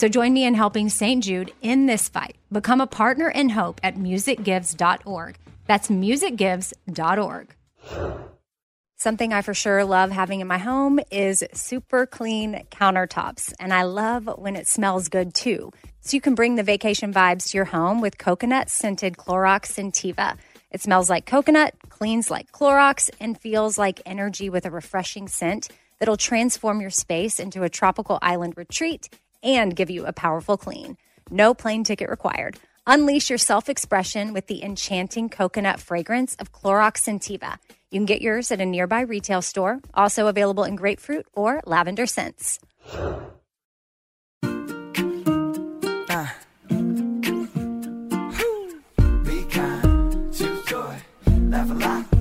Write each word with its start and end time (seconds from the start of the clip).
So 0.00 0.08
join 0.08 0.32
me 0.32 0.46
in 0.46 0.54
helping 0.54 0.88
St. 0.88 1.22
Jude 1.22 1.52
in 1.60 1.84
this 1.84 2.08
fight. 2.08 2.36
Become 2.50 2.80
a 2.80 2.86
partner 2.86 3.28
in 3.28 3.50
hope 3.50 3.82
at 3.82 3.96
musicgives.org. 3.96 5.36
That's 5.66 5.88
musicgives.org. 5.88 7.54
Something 8.96 9.34
I 9.34 9.42
for 9.42 9.52
sure 9.52 9.84
love 9.84 10.10
having 10.10 10.40
in 10.40 10.46
my 10.46 10.56
home 10.56 11.00
is 11.10 11.44
super 11.52 12.06
clean 12.06 12.64
countertops, 12.70 13.52
and 13.60 13.74
I 13.74 13.82
love 13.82 14.26
when 14.38 14.56
it 14.56 14.66
smells 14.66 15.10
good 15.10 15.34
too. 15.34 15.70
So 16.00 16.14
you 16.14 16.22
can 16.22 16.34
bring 16.34 16.54
the 16.54 16.62
vacation 16.62 17.12
vibes 17.12 17.50
to 17.50 17.58
your 17.58 17.66
home 17.66 18.00
with 18.00 18.16
coconut 18.16 18.70
scented 18.70 19.18
Clorox 19.18 19.66
Scentiva. 19.66 20.38
It 20.70 20.80
smells 20.80 21.10
like 21.10 21.26
coconut, 21.26 21.74
cleans 21.90 22.30
like 22.30 22.50
Clorox, 22.52 23.10
and 23.20 23.38
feels 23.38 23.76
like 23.76 24.00
energy 24.06 24.48
with 24.48 24.64
a 24.64 24.70
refreshing 24.70 25.28
scent 25.28 25.68
that'll 25.98 26.16
transform 26.16 26.80
your 26.80 26.88
space 26.88 27.38
into 27.38 27.64
a 27.64 27.68
tropical 27.68 28.18
island 28.22 28.54
retreat 28.56 29.10
and 29.42 29.74
give 29.74 29.90
you 29.90 30.06
a 30.06 30.12
powerful 30.12 30.56
clean. 30.56 30.96
No 31.30 31.54
plane 31.54 31.84
ticket 31.84 32.10
required. 32.10 32.56
Unleash 32.86 33.30
your 33.30 33.38
self 33.38 33.68
expression 33.68 34.32
with 34.32 34.46
the 34.46 34.62
enchanting 34.64 35.28
coconut 35.28 35.80
fragrance 35.80 36.34
of 36.36 36.52
Clorox 36.52 36.98
Scentiva. 36.98 37.58
You 37.90 37.98
can 37.98 38.06
get 38.06 38.22
yours 38.22 38.50
at 38.50 38.60
a 38.60 38.66
nearby 38.66 39.02
retail 39.02 39.42
store, 39.42 39.80
also 39.94 40.26
available 40.26 40.64
in 40.64 40.76
grapefruit 40.76 41.26
or 41.32 41.60
lavender 41.66 42.06
scents. 42.06 42.58
Ah. 46.12 46.36
Be 49.24 49.44
kind, 49.50 50.34
choose 50.34 50.64
joy, 50.64 50.96
laugh 51.48 51.70
a 51.70 51.74
lot. 51.74 52.19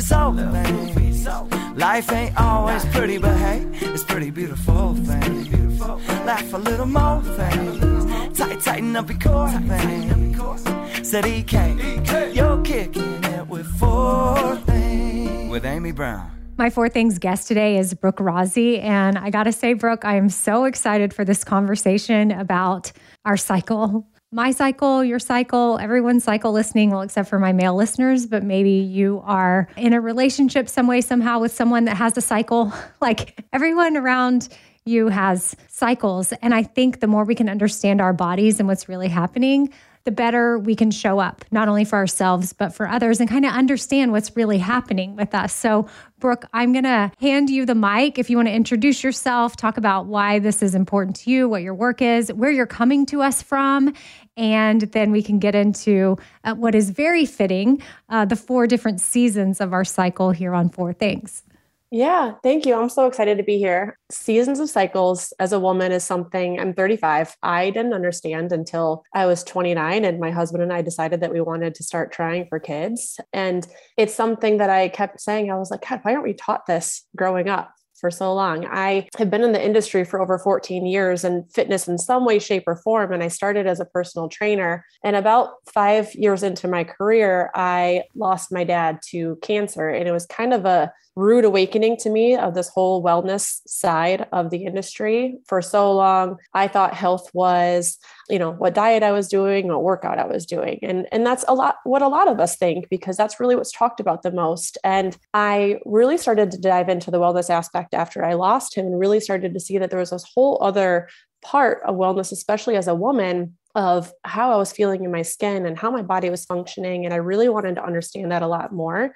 Food 0.00 0.94
for 0.94 1.00
your 1.00 1.14
soul 1.14 1.44
things. 1.46 1.76
Life 1.76 2.12
ain't 2.12 2.40
always 2.40 2.84
pretty, 2.86 3.18
but 3.18 3.36
hey, 3.36 3.66
it's 3.72 4.04
pretty 4.04 4.30
beautiful 4.30 4.94
things. 4.94 5.80
Laugh 5.80 6.52
a 6.52 6.58
little 6.58 6.86
more 6.86 7.22
things, 7.22 8.38
tight, 8.38 8.60
tighten 8.60 8.96
up 8.96 9.08
your 9.08 9.18
core 9.18 9.50
things. 9.50 11.08
Said 11.08 11.26
EK, 11.26 12.32
you're 12.32 12.62
kicking 12.62 13.24
it 13.24 13.46
with 13.48 13.66
four 13.78 14.56
things. 14.66 15.50
With 15.50 15.64
Amy 15.64 15.92
Brown. 15.92 16.30
My 16.56 16.68
Four 16.68 16.90
Things 16.90 17.18
guest 17.18 17.48
today 17.48 17.78
is 17.78 17.94
Brooke 17.94 18.18
Rozzi. 18.18 18.82
And 18.84 19.16
I 19.16 19.30
got 19.30 19.44
to 19.44 19.52
say, 19.52 19.72
Brooke, 19.72 20.04
I 20.04 20.16
am 20.16 20.28
so 20.28 20.64
excited 20.64 21.14
for 21.14 21.24
this 21.24 21.42
conversation 21.42 22.30
about 22.30 22.92
our 23.24 23.38
cycle. 23.38 24.06
My 24.32 24.52
cycle, 24.52 25.02
your 25.02 25.18
cycle, 25.18 25.76
everyone's 25.78 26.22
cycle 26.22 26.52
listening, 26.52 26.90
well, 26.90 27.00
except 27.00 27.28
for 27.28 27.40
my 27.40 27.52
male 27.52 27.74
listeners, 27.74 28.26
but 28.26 28.44
maybe 28.44 28.70
you 28.70 29.20
are 29.24 29.68
in 29.76 29.92
a 29.92 30.00
relationship 30.00 30.68
some 30.68 30.86
way, 30.86 31.00
somehow 31.00 31.40
with 31.40 31.52
someone 31.52 31.86
that 31.86 31.96
has 31.96 32.16
a 32.16 32.20
cycle. 32.20 32.72
Like 33.00 33.42
everyone 33.52 33.96
around 33.96 34.50
you 34.84 35.08
has 35.08 35.56
cycles. 35.68 36.32
And 36.42 36.54
I 36.54 36.62
think 36.62 37.00
the 37.00 37.06
more 37.06 37.24
we 37.24 37.34
can 37.34 37.48
understand 37.48 38.00
our 38.00 38.12
bodies 38.12 38.60
and 38.60 38.68
what's 38.68 38.88
really 38.88 39.08
happening, 39.08 39.72
the 40.04 40.10
better 40.10 40.58
we 40.58 40.74
can 40.74 40.90
show 40.90 41.18
up, 41.18 41.44
not 41.50 41.68
only 41.68 41.84
for 41.84 41.96
ourselves, 41.96 42.52
but 42.52 42.74
for 42.74 42.88
others 42.88 43.20
and 43.20 43.28
kind 43.28 43.44
of 43.44 43.52
understand 43.52 44.12
what's 44.12 44.34
really 44.34 44.58
happening 44.58 45.14
with 45.16 45.34
us. 45.34 45.52
So, 45.52 45.88
Brooke, 46.18 46.46
I'm 46.52 46.72
going 46.72 46.84
to 46.84 47.12
hand 47.20 47.50
you 47.50 47.66
the 47.66 47.74
mic 47.74 48.18
if 48.18 48.30
you 48.30 48.36
want 48.36 48.48
to 48.48 48.54
introduce 48.54 49.04
yourself, 49.04 49.56
talk 49.56 49.76
about 49.76 50.06
why 50.06 50.38
this 50.38 50.62
is 50.62 50.74
important 50.74 51.16
to 51.16 51.30
you, 51.30 51.48
what 51.48 51.62
your 51.62 51.74
work 51.74 52.00
is, 52.00 52.32
where 52.32 52.50
you're 52.50 52.66
coming 52.66 53.06
to 53.06 53.22
us 53.22 53.42
from, 53.42 53.94
and 54.36 54.82
then 54.82 55.12
we 55.12 55.22
can 55.22 55.38
get 55.38 55.54
into 55.54 56.16
uh, 56.44 56.54
what 56.54 56.74
is 56.74 56.90
very 56.90 57.26
fitting 57.26 57.82
uh, 58.08 58.24
the 58.24 58.36
four 58.36 58.66
different 58.66 59.00
seasons 59.00 59.60
of 59.60 59.72
our 59.72 59.84
cycle 59.84 60.30
here 60.30 60.54
on 60.54 60.68
Four 60.70 60.92
Things. 60.92 61.42
Yeah, 61.92 62.34
thank 62.44 62.66
you. 62.66 62.76
I'm 62.76 62.88
so 62.88 63.06
excited 63.06 63.36
to 63.38 63.42
be 63.42 63.58
here. 63.58 63.98
Seasons 64.12 64.60
of 64.60 64.70
cycles 64.70 65.32
as 65.40 65.52
a 65.52 65.58
woman 65.58 65.90
is 65.90 66.04
something 66.04 66.60
I'm 66.60 66.72
35. 66.72 67.36
I 67.42 67.70
didn't 67.70 67.94
understand 67.94 68.52
until 68.52 69.02
I 69.12 69.26
was 69.26 69.42
29, 69.42 70.04
and 70.04 70.20
my 70.20 70.30
husband 70.30 70.62
and 70.62 70.72
I 70.72 70.82
decided 70.82 71.20
that 71.20 71.32
we 71.32 71.40
wanted 71.40 71.74
to 71.74 71.82
start 71.82 72.12
trying 72.12 72.46
for 72.46 72.60
kids. 72.60 73.18
And 73.32 73.66
it's 73.96 74.14
something 74.14 74.58
that 74.58 74.70
I 74.70 74.88
kept 74.88 75.20
saying, 75.20 75.50
I 75.50 75.56
was 75.56 75.72
like, 75.72 75.88
God, 75.88 75.98
why 76.02 76.12
aren't 76.12 76.22
we 76.22 76.32
taught 76.34 76.66
this 76.66 77.04
growing 77.16 77.48
up? 77.48 77.72
For 78.00 78.10
so 78.10 78.32
long. 78.34 78.66
I 78.66 79.08
have 79.18 79.30
been 79.30 79.44
in 79.44 79.52
the 79.52 79.64
industry 79.64 80.04
for 80.04 80.20
over 80.20 80.38
14 80.38 80.86
years 80.86 81.24
and 81.24 81.50
fitness 81.52 81.86
in 81.86 81.98
some 81.98 82.24
way, 82.24 82.38
shape, 82.38 82.64
or 82.66 82.76
form. 82.76 83.12
And 83.12 83.22
I 83.22 83.28
started 83.28 83.66
as 83.66 83.80
a 83.80 83.84
personal 83.84 84.28
trainer. 84.28 84.84
And 85.04 85.16
about 85.16 85.50
five 85.72 86.14
years 86.14 86.42
into 86.42 86.66
my 86.68 86.84
career, 86.84 87.50
I 87.54 88.04
lost 88.14 88.52
my 88.52 88.64
dad 88.64 89.00
to 89.10 89.38
cancer. 89.42 89.88
And 89.88 90.08
it 90.08 90.12
was 90.12 90.26
kind 90.26 90.54
of 90.54 90.64
a 90.64 90.92
rude 91.16 91.44
awakening 91.44 91.96
to 91.98 92.10
me 92.10 92.36
of 92.36 92.54
this 92.54 92.68
whole 92.68 93.02
wellness 93.02 93.60
side 93.66 94.26
of 94.32 94.50
the 94.50 94.64
industry. 94.64 95.38
For 95.46 95.60
so 95.60 95.92
long, 95.92 96.36
I 96.54 96.68
thought 96.68 96.94
health 96.94 97.30
was, 97.34 97.98
you 98.30 98.38
know, 98.38 98.52
what 98.52 98.74
diet 98.74 99.02
I 99.02 99.12
was 99.12 99.28
doing, 99.28 99.68
what 99.68 99.82
workout 99.82 100.18
I 100.18 100.26
was 100.26 100.46
doing. 100.46 100.78
And 100.82 101.06
and 101.12 101.26
that's 101.26 101.44
a 101.48 101.54
lot 101.54 101.76
what 101.84 102.02
a 102.02 102.08
lot 102.08 102.28
of 102.28 102.40
us 102.40 102.56
think 102.56 102.88
because 102.88 103.16
that's 103.16 103.40
really 103.40 103.56
what's 103.56 103.72
talked 103.72 104.00
about 104.00 104.22
the 104.22 104.30
most. 104.30 104.78
And 104.84 105.16
I 105.34 105.80
really 105.84 106.16
started 106.16 106.50
to 106.52 106.60
dive 106.60 106.88
into 106.88 107.10
the 107.10 107.18
wellness 107.18 107.50
aspect 107.50 107.94
after 107.94 108.24
I 108.24 108.34
lost 108.34 108.74
him 108.74 108.86
and 108.86 108.98
really 108.98 109.20
started 109.20 109.52
to 109.54 109.60
see 109.60 109.78
that 109.78 109.90
there 109.90 109.98
was 109.98 110.10
this 110.10 110.24
whole 110.34 110.58
other 110.62 111.08
part 111.42 111.82
of 111.84 111.96
wellness, 111.96 112.32
especially 112.32 112.76
as 112.76 112.86
a 112.86 112.94
woman, 112.94 113.56
of 113.74 114.12
how 114.24 114.52
I 114.52 114.56
was 114.56 114.72
feeling 114.72 115.04
in 115.04 115.12
my 115.12 115.22
skin 115.22 115.64
and 115.66 115.78
how 115.78 115.90
my 115.90 116.02
body 116.02 116.28
was 116.30 116.44
functioning. 116.44 117.04
And 117.04 117.14
I 117.14 117.18
really 117.18 117.48
wanted 117.48 117.76
to 117.76 117.84
understand 117.84 118.32
that 118.32 118.42
a 118.42 118.48
lot 118.48 118.72
more. 118.72 119.14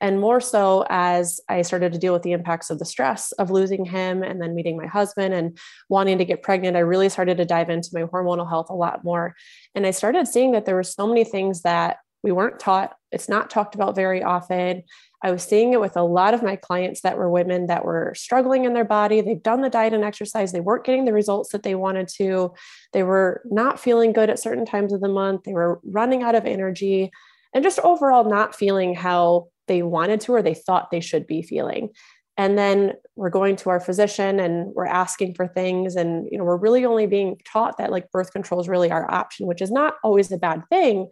And 0.00 0.20
more 0.20 0.40
so 0.40 0.84
as 0.90 1.40
I 1.48 1.62
started 1.62 1.92
to 1.92 1.98
deal 1.98 2.12
with 2.12 2.22
the 2.22 2.32
impacts 2.32 2.68
of 2.70 2.78
the 2.78 2.84
stress 2.84 3.32
of 3.32 3.50
losing 3.50 3.84
him 3.84 4.22
and 4.22 4.40
then 4.40 4.54
meeting 4.54 4.76
my 4.76 4.86
husband 4.86 5.32
and 5.32 5.58
wanting 5.88 6.18
to 6.18 6.24
get 6.24 6.42
pregnant, 6.42 6.76
I 6.76 6.80
really 6.80 7.08
started 7.08 7.38
to 7.38 7.44
dive 7.44 7.70
into 7.70 7.90
my 7.94 8.02
hormonal 8.02 8.48
health 8.48 8.68
a 8.68 8.74
lot 8.74 9.04
more. 9.04 9.34
And 9.74 9.86
I 9.86 9.92
started 9.92 10.28
seeing 10.28 10.52
that 10.52 10.66
there 10.66 10.74
were 10.74 10.82
so 10.82 11.06
many 11.06 11.24
things 11.24 11.62
that 11.62 11.98
we 12.22 12.32
weren't 12.32 12.58
taught, 12.58 12.94
it's 13.12 13.28
not 13.28 13.50
talked 13.50 13.74
about 13.74 13.94
very 13.94 14.22
often. 14.22 14.82
I 15.22 15.30
was 15.30 15.44
seeing 15.44 15.72
it 15.72 15.80
with 15.80 15.96
a 15.96 16.02
lot 16.02 16.34
of 16.34 16.42
my 16.42 16.56
clients 16.56 17.02
that 17.02 17.16
were 17.16 17.30
women 17.30 17.68
that 17.68 17.84
were 17.84 18.14
struggling 18.16 18.64
in 18.64 18.74
their 18.74 18.84
body. 18.84 19.20
They've 19.20 19.42
done 19.42 19.60
the 19.60 19.70
diet 19.70 19.92
and 19.92 20.04
exercise, 20.04 20.50
they 20.50 20.60
weren't 20.60 20.84
getting 20.84 21.04
the 21.04 21.12
results 21.12 21.52
that 21.52 21.62
they 21.62 21.74
wanted 21.74 22.08
to. 22.16 22.52
They 22.92 23.02
were 23.02 23.42
not 23.44 23.78
feeling 23.78 24.12
good 24.12 24.28
at 24.28 24.40
certain 24.40 24.66
times 24.66 24.92
of 24.92 25.00
the 25.00 25.08
month. 25.08 25.44
They 25.44 25.52
were 25.52 25.80
running 25.84 26.22
out 26.22 26.34
of 26.34 26.46
energy 26.46 27.12
and 27.54 27.62
just 27.62 27.78
overall 27.78 28.24
not 28.24 28.54
feeling 28.54 28.94
how 28.94 29.48
they 29.68 29.82
wanted 29.82 30.20
to 30.22 30.32
or 30.32 30.42
they 30.42 30.54
thought 30.54 30.90
they 30.90 31.00
should 31.00 31.26
be 31.26 31.42
feeling. 31.42 31.90
And 32.38 32.58
then 32.58 32.92
we're 33.14 33.30
going 33.30 33.56
to 33.56 33.70
our 33.70 33.80
physician 33.80 34.38
and 34.38 34.74
we're 34.74 34.86
asking 34.86 35.34
for 35.34 35.46
things. 35.46 35.96
And 35.96 36.28
you 36.30 36.38
know 36.38 36.44
we're 36.44 36.56
really 36.56 36.84
only 36.84 37.06
being 37.06 37.40
taught 37.50 37.78
that 37.78 37.90
like 37.90 38.10
birth 38.10 38.32
control 38.32 38.60
is 38.60 38.68
really 38.68 38.90
our 38.90 39.10
option 39.10 39.46
which 39.46 39.62
is 39.62 39.70
not 39.70 39.94
always 40.04 40.30
a 40.30 40.36
bad 40.36 40.62
thing 40.68 41.08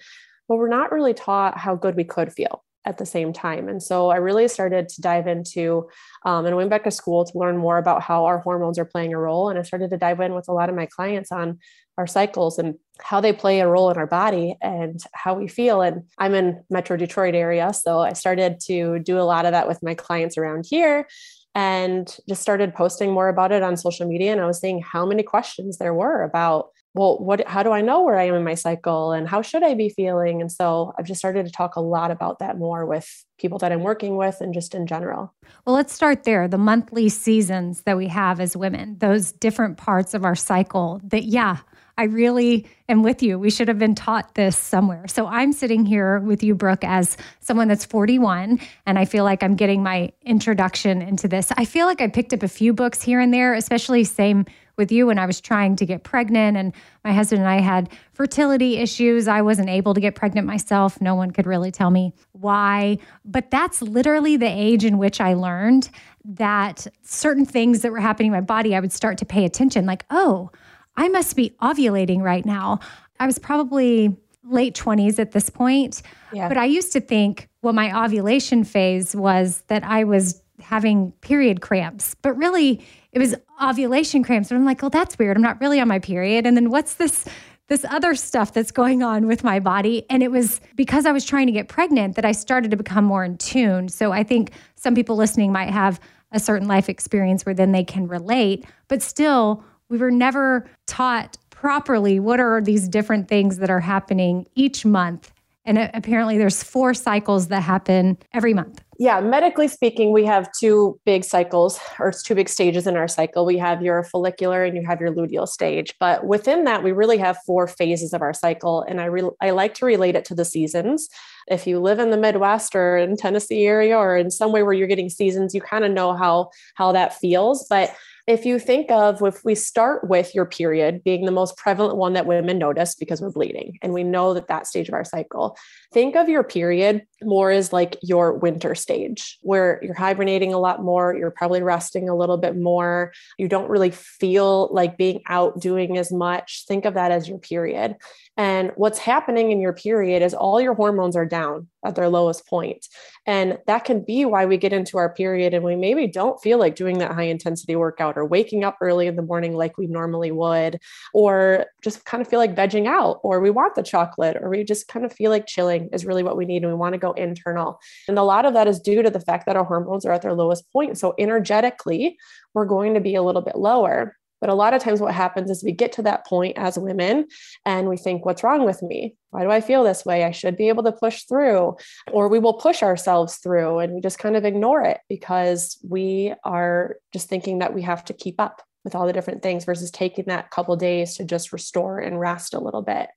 but 0.49 0.57
we're 0.57 0.69
not 0.69 0.93
really 0.93 1.15
taught 1.15 1.59
how 1.59 1.75
good 1.75 1.97
we 1.97 2.05
could 2.05 2.33
feel 2.33 2.63
at 2.85 2.99
the 2.99 3.07
same 3.07 3.33
time. 3.33 3.69
And 3.69 3.83
so 3.83 4.11
I 4.11 4.17
really 4.17 4.49
started 4.49 4.89
to 4.91 5.01
dive 5.01 5.27
into 5.27 5.89
um, 6.25 6.47
and 6.47 6.57
went 6.57 6.71
back 6.71 6.85
to 6.85 6.91
school 6.91 7.25
to 7.25 7.39
learn 7.39 7.57
more 7.57 7.79
about 7.79 8.03
how 8.03 8.27
our 8.27 8.39
hormones 8.39 8.79
are 8.79 8.85
playing 8.85 9.15
a 9.15 9.19
role. 9.19 9.49
And 9.49 9.59
I 9.59 9.63
started 9.63 9.91
to 9.91 9.97
dive 9.97 10.21
in 10.21 10.35
with 10.35 10.49
a 10.49 10.53
lot 10.53 10.69
of 10.69 10.75
my 10.75 10.87
clients 10.87 11.33
on 11.33 11.59
our 11.97 12.07
cycles 12.07 12.59
and 12.59 12.75
how 13.01 13.21
they 13.21 13.33
play 13.33 13.61
a 13.61 13.69
role 13.69 13.91
in 13.91 13.97
our 13.97 14.07
body 14.07 14.57
and 14.61 15.01
how 15.13 15.35
we 15.35 15.49
feel. 15.49 15.81
And 15.81 16.03
I'm 16.19 16.35
in 16.35 16.63
Metro 16.69 16.97
Detroit 16.97 17.35
area. 17.35 17.73
So 17.73 18.01
I 18.01 18.13
started 18.13 18.61
to 18.67 18.99
do 18.99 19.19
a 19.19 19.23
lot 19.23 19.47
of 19.47 19.53
that 19.53 19.69
with 19.69 19.83
my 19.83 19.95
clients 19.95 20.37
around 20.37 20.67
here 20.69 21.07
and 21.55 22.15
just 22.29 22.43
started 22.43 22.75
posting 22.75 23.13
more 23.13 23.29
about 23.29 23.53
it 23.53 23.63
on 23.63 23.77
social 23.77 24.09
media. 24.09 24.33
And 24.33 24.41
I 24.41 24.47
was 24.47 24.61
seeing 24.61 24.83
how 24.83 25.07
many 25.07 25.23
questions 25.23 25.79
there 25.79 25.95
were 25.95 26.23
about 26.23 26.67
well 26.95 27.19
what 27.19 27.47
how 27.47 27.63
do 27.63 27.73
i 27.73 27.81
know 27.81 28.03
where 28.03 28.19
i 28.19 28.25
am 28.25 28.35
in 28.35 28.45
my 28.45 28.55
cycle 28.55 29.13
and 29.13 29.29
how 29.29 29.43
should 29.43 29.63
i 29.63 29.75
be 29.75 29.89
feeling 29.89 30.41
and 30.41 30.51
so 30.51 30.93
i've 30.99 31.07
just 31.07 31.19
started 31.19 31.45
to 31.45 31.53
talk 31.53 31.77
a 31.77 31.81
lot 31.81 32.11
about 32.11 32.39
that 32.39 32.57
more 32.57 32.87
with 32.87 33.25
people 33.39 33.59
that 33.59 33.73
i'm 33.73 33.83
working 33.83 34.17
with 34.17 34.41
and 34.41 34.55
just 34.55 34.75
in 34.75 34.87
general 34.87 35.35
well 35.67 35.75
let's 35.75 35.93
start 35.93 36.25
there 36.25 36.49
the 36.49 36.59
monthly 36.59 37.09
seasons 37.09 37.83
that 37.83 37.97
we 37.97 38.09
have 38.09 38.41
as 38.41 38.57
women 38.57 38.97
those 38.99 39.33
different 39.33 39.77
parts 39.77 40.15
of 40.15 40.25
our 40.25 40.35
cycle 40.35 41.01
that 41.05 41.25
yeah 41.25 41.59
I 41.97 42.05
really 42.05 42.67
am 42.89 43.03
with 43.03 43.23
you. 43.23 43.39
We 43.39 43.51
should 43.51 43.69
have 43.69 43.79
been 43.79 43.95
taught 43.95 44.35
this 44.35 44.57
somewhere. 44.59 45.07
So 45.07 45.27
I'm 45.27 45.53
sitting 45.53 45.87
here 45.87 46.19
with 46.21 46.43
you, 46.43 46.55
Brooke, 46.55 46.83
as 46.83 47.17
someone 47.41 47.69
that's 47.69 47.85
41, 47.85 48.59
and 48.85 48.99
I 48.99 49.05
feel 49.05 49.23
like 49.23 49.43
I'm 49.43 49.55
getting 49.55 49.83
my 49.83 50.11
introduction 50.23 51.03
into 51.03 51.29
this. 51.29 51.53
I 51.57 51.65
feel 51.65 51.87
like 51.87 52.01
I 52.01 52.09
picked 52.09 52.33
up 52.33 52.43
a 52.43 52.49
few 52.49 52.73
books 52.73 53.01
here 53.01 53.21
and 53.21 53.33
there, 53.33 53.55
especially 53.55 54.03
same 54.03 54.45
with 54.77 54.91
you 54.91 55.07
when 55.07 55.19
I 55.19 55.27
was 55.27 55.41
trying 55.41 55.77
to 55.77 55.87
get 55.87 56.03
pregnant 56.03 56.57
and 56.57 56.73
my 57.05 57.13
husband 57.13 57.43
and 57.43 57.49
I 57.49 57.61
had 57.61 57.89
fertility 58.13 58.77
issues. 58.77 59.29
I 59.29 59.43
wasn't 59.43 59.69
able 59.69 59.95
to 59.95 60.01
get 60.01 60.15
pregnant 60.15 60.47
myself. 60.47 61.01
No 61.01 61.15
one 61.15 61.31
could 61.31 61.47
really 61.47 61.71
tell 61.71 61.91
me 61.91 62.13
why. 62.33 62.99
But 63.25 63.51
that's 63.51 63.83
literally 63.83 64.37
the 64.37 64.49
age 64.49 64.85
in 64.85 64.99
which 64.99 65.21
I 65.21 65.35
learned 65.35 65.91
that 66.25 66.87
certain 67.03 67.47
things 67.47 67.83
that 67.83 67.93
were 67.93 68.01
happening 68.01 68.29
in 68.29 68.33
my 68.33 68.41
body, 68.41 68.75
I 68.75 68.81
would 68.81 68.93
start 68.93 69.19
to 69.19 69.25
pay 69.25 69.45
attention 69.45 69.87
like, 69.87 70.05
oh, 70.11 70.51
I 70.97 71.09
must 71.09 71.37
be 71.37 71.51
ovulating 71.63 72.21
right 72.21 72.45
now. 72.45 72.81
I 73.21 73.27
was 73.27 73.39
probably 73.39 74.17
late 74.45 74.75
20s 74.75 75.19
at 75.19 75.33
this 75.33 75.51
point. 75.51 76.03
Yeah. 76.33 76.49
But 76.49 76.59
I 76.59 76.67
used 76.67 76.93
to 76.93 77.01
think 77.01 77.49
well, 77.65 77.73
my 77.73 78.05
ovulation 78.05 78.63
phase 78.63 79.17
was 79.17 79.63
that 79.69 79.83
I 79.85 80.05
was 80.05 80.43
having 80.65 81.13
period 81.21 81.61
cramps, 81.61 82.15
but 82.23 82.37
really 82.37 82.85
it 83.13 83.19
was 83.19 83.35
ovulation 83.63 84.23
cramps. 84.23 84.51
And 84.51 84.59
I'm 84.59 84.65
like, 84.65 84.83
well, 84.83 84.91
that's 84.91 85.19
weird. 85.19 85.37
I'm 85.37 85.43
not 85.43 85.61
really 85.61 85.81
on 85.81 85.89
my 85.89 85.99
period. 85.99 86.47
And 86.47 86.57
then 86.57 86.71
what's 86.71 86.95
this? 86.95 87.27
This 87.69 87.87
other 87.89 88.15
stuff 88.15 88.53
that's 88.53 88.71
going 88.71 89.03
on 89.03 89.27
with 89.27 89.43
my 89.43 89.59
body. 89.59 90.05
And 90.11 90.23
it 90.23 90.31
was 90.31 90.61
because 90.75 91.07
I 91.07 91.13
was 91.13 91.25
trying 91.25 91.47
to 91.47 91.53
get 91.53 91.67
pregnant 91.67 92.15
that 92.17 92.25
I 92.27 92.33
started 92.33 92.71
to 92.73 92.77
become 92.77 93.07
more 93.07 93.25
in 93.25 93.39
tune. 93.39 93.89
So 93.89 94.13
I 94.13 94.23
think 94.23 94.51
some 94.75 94.95
people 94.95 95.17
listening 95.17 95.51
might 95.51 95.71
have 95.71 95.99
a 96.31 96.39
certain 96.39 96.69
life 96.69 96.91
experience 96.91 97.47
where 97.47 97.55
then 97.55 97.73
they 97.73 97.83
can 97.83 98.07
relate, 98.07 98.67
but 98.89 99.01
still, 99.01 99.65
we 99.89 99.97
were 99.97 100.11
never 100.11 100.69
taught 100.87 101.39
properly 101.49 102.21
what 102.21 102.39
are 102.39 102.61
these 102.61 102.87
different 102.87 103.29
things 103.29 103.57
that 103.57 103.71
are 103.71 103.81
happening 103.81 104.47
each 104.55 104.85
month 104.85 105.33
and 105.65 105.79
apparently 105.95 106.37
there's 106.37 106.63
four 106.63 106.95
cycles 106.95 107.49
that 107.49 107.63
happen 107.63 108.19
every 108.33 108.55
month 108.55 108.84
yeah, 108.99 109.21
medically 109.21 109.69
speaking, 109.69 110.13
we 110.13 110.25
have 110.25 110.51
two 110.53 110.99
big 111.05 111.25
cycles 111.25 111.81
or 111.99 112.13
two 112.13 112.35
big 112.35 112.49
stages 112.49 112.87
in 112.87 112.97
our 112.97 113.09
cycle. 113.09 113.45
We 113.45 113.59
have 113.59 113.83
your 113.83 114.05
follicular 114.05 114.65
and 114.65 114.77
you 114.77 114.87
have 114.87 115.01
your 115.01 115.13
luteal 115.13 115.49
stage. 115.49 115.95
But 115.99 116.27
within 116.27 116.65
that, 116.65 116.83
we 116.83 116.93
really 116.93 117.19
have 117.19 117.39
four 117.47 117.67
phases 117.67 118.13
of 118.13 118.23
our 118.23 118.33
cycle. 118.33 118.83
And 118.83 119.01
I, 119.01 119.07
re- 119.07 119.31
I 119.41 119.51
like 119.51 119.75
to 119.75 119.87
relate 119.87 120.17
it 120.17 120.25
to 120.27 120.35
the 120.35 120.45
seasons. 120.45 121.09
If 121.49 121.67
you 121.67 121.81
live 121.81 121.99
in 121.99 122.11
the 122.11 122.17
Midwest 122.17 122.75
or 122.75 122.97
in 122.97 123.17
Tennessee 123.17 123.67
area 123.67 123.97
or 123.97 124.17
in 124.17 124.31
somewhere 124.31 124.65
where 124.65 124.75
you're 124.75 124.89
getting 124.89 125.11
seasons, 125.11 125.55
you 125.55 125.61
kind 125.61 125.85
of 125.85 125.91
know 125.91 126.15
how 126.15 126.51
how 126.75 126.93
that 126.93 127.19
feels. 127.19 127.67
But 127.69 127.95
if 128.27 128.47
you 128.47 128.59
think 128.59 128.91
of 128.91 129.21
if 129.23 129.45
we 129.45 129.55
start 129.55 130.09
with 130.09 130.35
your 130.35 130.47
period 130.47 131.05
being 131.05 131.27
the 131.27 131.31
most 131.31 131.57
prevalent 131.57 131.97
one 131.97 132.15
that 132.15 132.27
women 132.27 132.59
notice 132.59 132.95
because 132.95 133.21
we're 133.21 133.31
bleeding 133.31 133.79
and 133.83 133.93
we 133.93 134.03
know 134.03 134.33
that 134.35 134.49
that 134.49 134.67
stage 134.67 134.89
of 134.89 134.95
our 134.95 135.05
cycle 135.05 135.57
think 135.93 136.17
of 136.17 136.29
your 136.29 136.43
period 136.43 137.03
more 137.27 137.51
is 137.51 137.73
like 137.73 137.97
your 138.03 138.35
winter 138.35 138.75
stage 138.75 139.39
where 139.43 139.81
you're 139.83 139.95
hibernating 139.95 140.53
a 140.53 140.59
lot 140.59 140.83
more 140.83 141.17
you're 141.17 141.31
probably 141.31 141.63
resting 141.63 142.09
a 142.09 142.17
little 142.17 142.37
bit 142.37 142.57
more 142.57 143.13
you 143.39 143.49
don't 143.49 143.71
really 143.71 143.91
feel 143.91 144.69
like 144.73 144.97
being 144.97 145.21
out 145.29 145.61
doing 145.61 145.97
as 145.99 146.13
much 146.13 146.65
think 146.67 146.85
of 146.85 146.95
that 146.95 147.11
as 147.11 147.29
your 147.29 147.39
period 147.39 147.97
and 148.37 148.73
what's 148.75 148.99
happening 148.99 149.53
in 149.53 149.61
your 149.61 149.73
period 149.73 150.23
is 150.23 150.35
all 150.35 150.61
your 150.61 150.75
hormones 150.75 151.15
are 151.15 151.27
down 151.27 151.69
at 151.85 151.95
their 151.95 152.09
lowest 152.09 152.47
point. 152.47 152.89
And 153.27 153.59
that 153.67 153.85
can 153.85 154.03
be 154.03 154.25
why 154.25 154.47
we 154.47 154.57
get 154.57 154.73
into 154.73 154.99
our 154.99 155.13
period 155.13 155.55
and 155.55 155.65
we 155.65 155.77
maybe 155.77 156.09
don't 156.09 156.41
feel 156.43 156.59
like 156.59 156.75
doing 156.75 156.99
that 156.99 157.13
high 157.13 157.25
intensity 157.25 157.77
workout 157.77 158.17
or 158.17 158.25
waking 158.25 158.65
up 158.65 158.79
early 158.81 159.07
in 159.07 159.15
the 159.15 159.23
morning 159.23 159.55
like 159.55 159.79
we 159.79 159.87
normally 159.87 160.33
would, 160.33 160.81
or 161.13 161.67
just 161.83 162.05
kind 162.05 162.21
of 162.21 162.29
feel 162.29 162.41
like 162.41 162.57
vegging 162.57 162.87
out, 162.87 163.21
or 163.23 163.41
we 163.41 163.51
want 163.51 163.77
the 163.77 163.83
chocolate, 163.83 164.37
or 164.41 164.51
we 164.51 164.65
just 164.65 164.89
kind 164.89 165.07
of 165.07 165.13
feel 165.13 165.31
like 165.31 165.47
chilling 165.47 165.89
is 165.93 166.05
really 166.05 166.23
what 166.23 166.37
we 166.37 166.45
need. 166.45 166.63
And 166.63 166.73
we 166.73 166.79
want 166.79 166.95
to 166.95 166.99
go 166.99 167.13
internal. 167.17 167.79
And 168.09 168.19
a 168.19 168.23
lot 168.23 168.47
of 168.47 168.55
that 168.55 168.69
is 168.69 168.81
due 168.81 169.03
to 169.03 169.11
the 169.11 169.21
fact 169.21 169.47
that 169.47 169.57
our 169.57 169.65
hormones 169.65 170.05
are 170.05 170.13
at 170.13 170.23
their 170.23 170.35
lowest 170.35 170.71
point. 170.73 170.99
So 170.99 171.15
energetically, 171.19 172.17
we're 172.55 172.67
going 172.67 172.95
to 172.95 173.01
be 173.01 173.15
a 173.15 173.23
little 173.23 173.43
bit 173.43 173.57
lower. 173.57 174.17
But 174.41 174.51
a 174.51 174.55
lot 174.55 174.75
of 174.75 174.83
times, 174.83 175.01
what 175.01 175.15
happens 175.15 175.51
is 175.51 175.65
we 175.65 175.73
get 175.73 175.93
to 175.93 176.03
that 176.03 176.27
point 176.27 176.59
as 176.59 176.79
women 176.79 177.29
and 177.65 177.89
we 177.89 177.97
think, 177.97 178.27
what's 178.27 178.43
wrong 178.43 178.67
with 178.67 178.83
me? 178.83 179.15
Why 179.31 179.43
do 179.43 179.51
I 179.51 179.63
feel 179.63 179.83
this 179.83 180.05
way? 180.05 180.23
I 180.23 180.33
should 180.33 180.57
be 180.57 180.69
able 180.69 180.83
to 180.83 180.93
push 180.93 181.23
through. 181.23 181.77
Or 182.13 182.29
we 182.29 182.39
will 182.39 182.53
push 182.53 182.83
ourselves 182.83 183.37
through 183.37 183.79
and 183.79 183.95
we 183.95 184.03
just 184.03 184.19
kind 184.19 184.37
of 184.37 184.45
ignore 184.45 184.83
it 184.83 185.01
because 185.09 185.79
we 185.89 186.35
are 186.45 186.97
just 187.13 187.31
thinking 187.31 187.61
that 187.61 187.73
we 187.73 187.81
have 187.83 188.05
to 188.05 188.13
keep 188.13 188.39
up 188.39 188.61
with 188.85 188.95
all 188.95 189.07
the 189.07 189.15
different 189.15 189.43
things 189.43 189.65
versus 189.65 189.91
taking 189.91 190.27
that 190.27 190.51
couple 190.51 190.77
days 190.77 191.17
to 191.17 191.25
just 191.25 191.53
restore 191.53 191.99
and 191.99 192.21
rest 192.21 192.53
a 192.53 192.61
little 192.61 192.83
bit. 192.83 193.09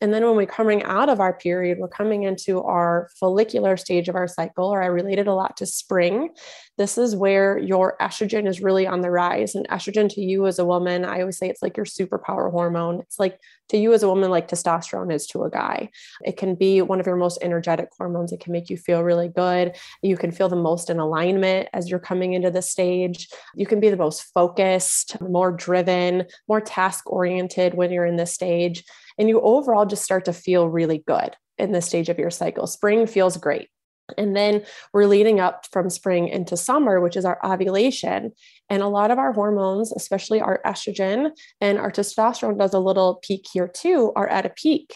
And 0.00 0.12
then 0.12 0.24
when 0.24 0.36
we're 0.36 0.46
coming 0.46 0.82
out 0.82 1.08
of 1.08 1.20
our 1.20 1.32
period, 1.32 1.78
we're 1.78 1.88
coming 1.88 2.24
into 2.24 2.62
our 2.62 3.08
follicular 3.18 3.76
stage 3.76 4.08
of 4.08 4.14
our 4.14 4.28
cycle, 4.28 4.66
or 4.66 4.82
I 4.82 4.86
related 4.86 5.26
a 5.26 5.34
lot 5.34 5.56
to 5.58 5.66
spring. 5.66 6.30
This 6.78 6.98
is 6.98 7.16
where 7.16 7.58
your 7.58 7.96
estrogen 8.00 8.46
is 8.46 8.60
really 8.60 8.86
on 8.86 9.00
the 9.00 9.10
rise. 9.10 9.54
And 9.54 9.68
estrogen 9.68 10.08
to 10.10 10.20
you 10.20 10.46
as 10.46 10.58
a 10.58 10.64
woman, 10.64 11.04
I 11.04 11.20
always 11.20 11.38
say 11.38 11.48
it's 11.48 11.62
like 11.62 11.76
your 11.76 11.86
superpower 11.86 12.50
hormone. 12.50 13.00
It's 13.00 13.18
like 13.18 13.40
to 13.70 13.78
you 13.78 13.92
as 13.92 14.02
a 14.02 14.08
woman, 14.08 14.30
like 14.30 14.48
testosterone 14.48 15.12
is 15.12 15.26
to 15.28 15.44
a 15.44 15.50
guy. 15.50 15.90
It 16.24 16.36
can 16.36 16.54
be 16.54 16.82
one 16.82 17.00
of 17.00 17.06
your 17.06 17.16
most 17.16 17.38
energetic 17.42 17.88
hormones. 17.96 18.32
It 18.32 18.40
can 18.40 18.52
make 18.52 18.70
you 18.70 18.76
feel 18.76 19.02
really 19.02 19.28
good. 19.28 19.76
You 20.02 20.16
can 20.16 20.30
feel 20.30 20.48
the 20.48 20.56
most 20.56 20.90
in 20.90 20.98
alignment 20.98 21.68
as 21.72 21.88
you're 21.88 21.98
coming 21.98 22.34
into 22.34 22.50
the 22.50 22.62
stage. 22.62 23.28
You 23.54 23.66
can 23.66 23.80
be 23.80 23.90
the 23.90 23.96
most 23.96 24.22
focused, 24.34 25.20
more 25.20 25.50
driven, 25.50 26.26
more 26.48 26.60
task 26.60 27.10
oriented 27.10 27.74
when 27.74 27.90
you're 27.90 28.06
in 28.06 28.16
this 28.16 28.32
stage. 28.32 28.84
And 29.18 29.28
you 29.28 29.40
overall 29.40 29.86
just 29.86 30.04
start 30.04 30.24
to 30.26 30.32
feel 30.32 30.68
really 30.68 31.02
good 31.06 31.36
in 31.58 31.72
this 31.72 31.86
stage 31.86 32.08
of 32.08 32.18
your 32.18 32.30
cycle. 32.30 32.66
Spring 32.66 33.06
feels 33.06 33.36
great. 33.36 33.68
And 34.16 34.36
then 34.36 34.64
we're 34.92 35.06
leading 35.06 35.40
up 35.40 35.66
from 35.72 35.90
spring 35.90 36.28
into 36.28 36.56
summer, 36.56 37.00
which 37.00 37.16
is 37.16 37.24
our 37.24 37.40
ovulation. 37.44 38.32
And 38.70 38.82
a 38.82 38.88
lot 38.88 39.10
of 39.10 39.18
our 39.18 39.32
hormones, 39.32 39.92
especially 39.92 40.40
our 40.40 40.60
estrogen 40.64 41.32
and 41.60 41.78
our 41.78 41.90
testosterone, 41.90 42.58
does 42.58 42.74
a 42.74 42.78
little 42.78 43.20
peak 43.22 43.46
here 43.52 43.68
too, 43.68 44.12
are 44.14 44.28
at 44.28 44.46
a 44.46 44.50
peak. 44.50 44.94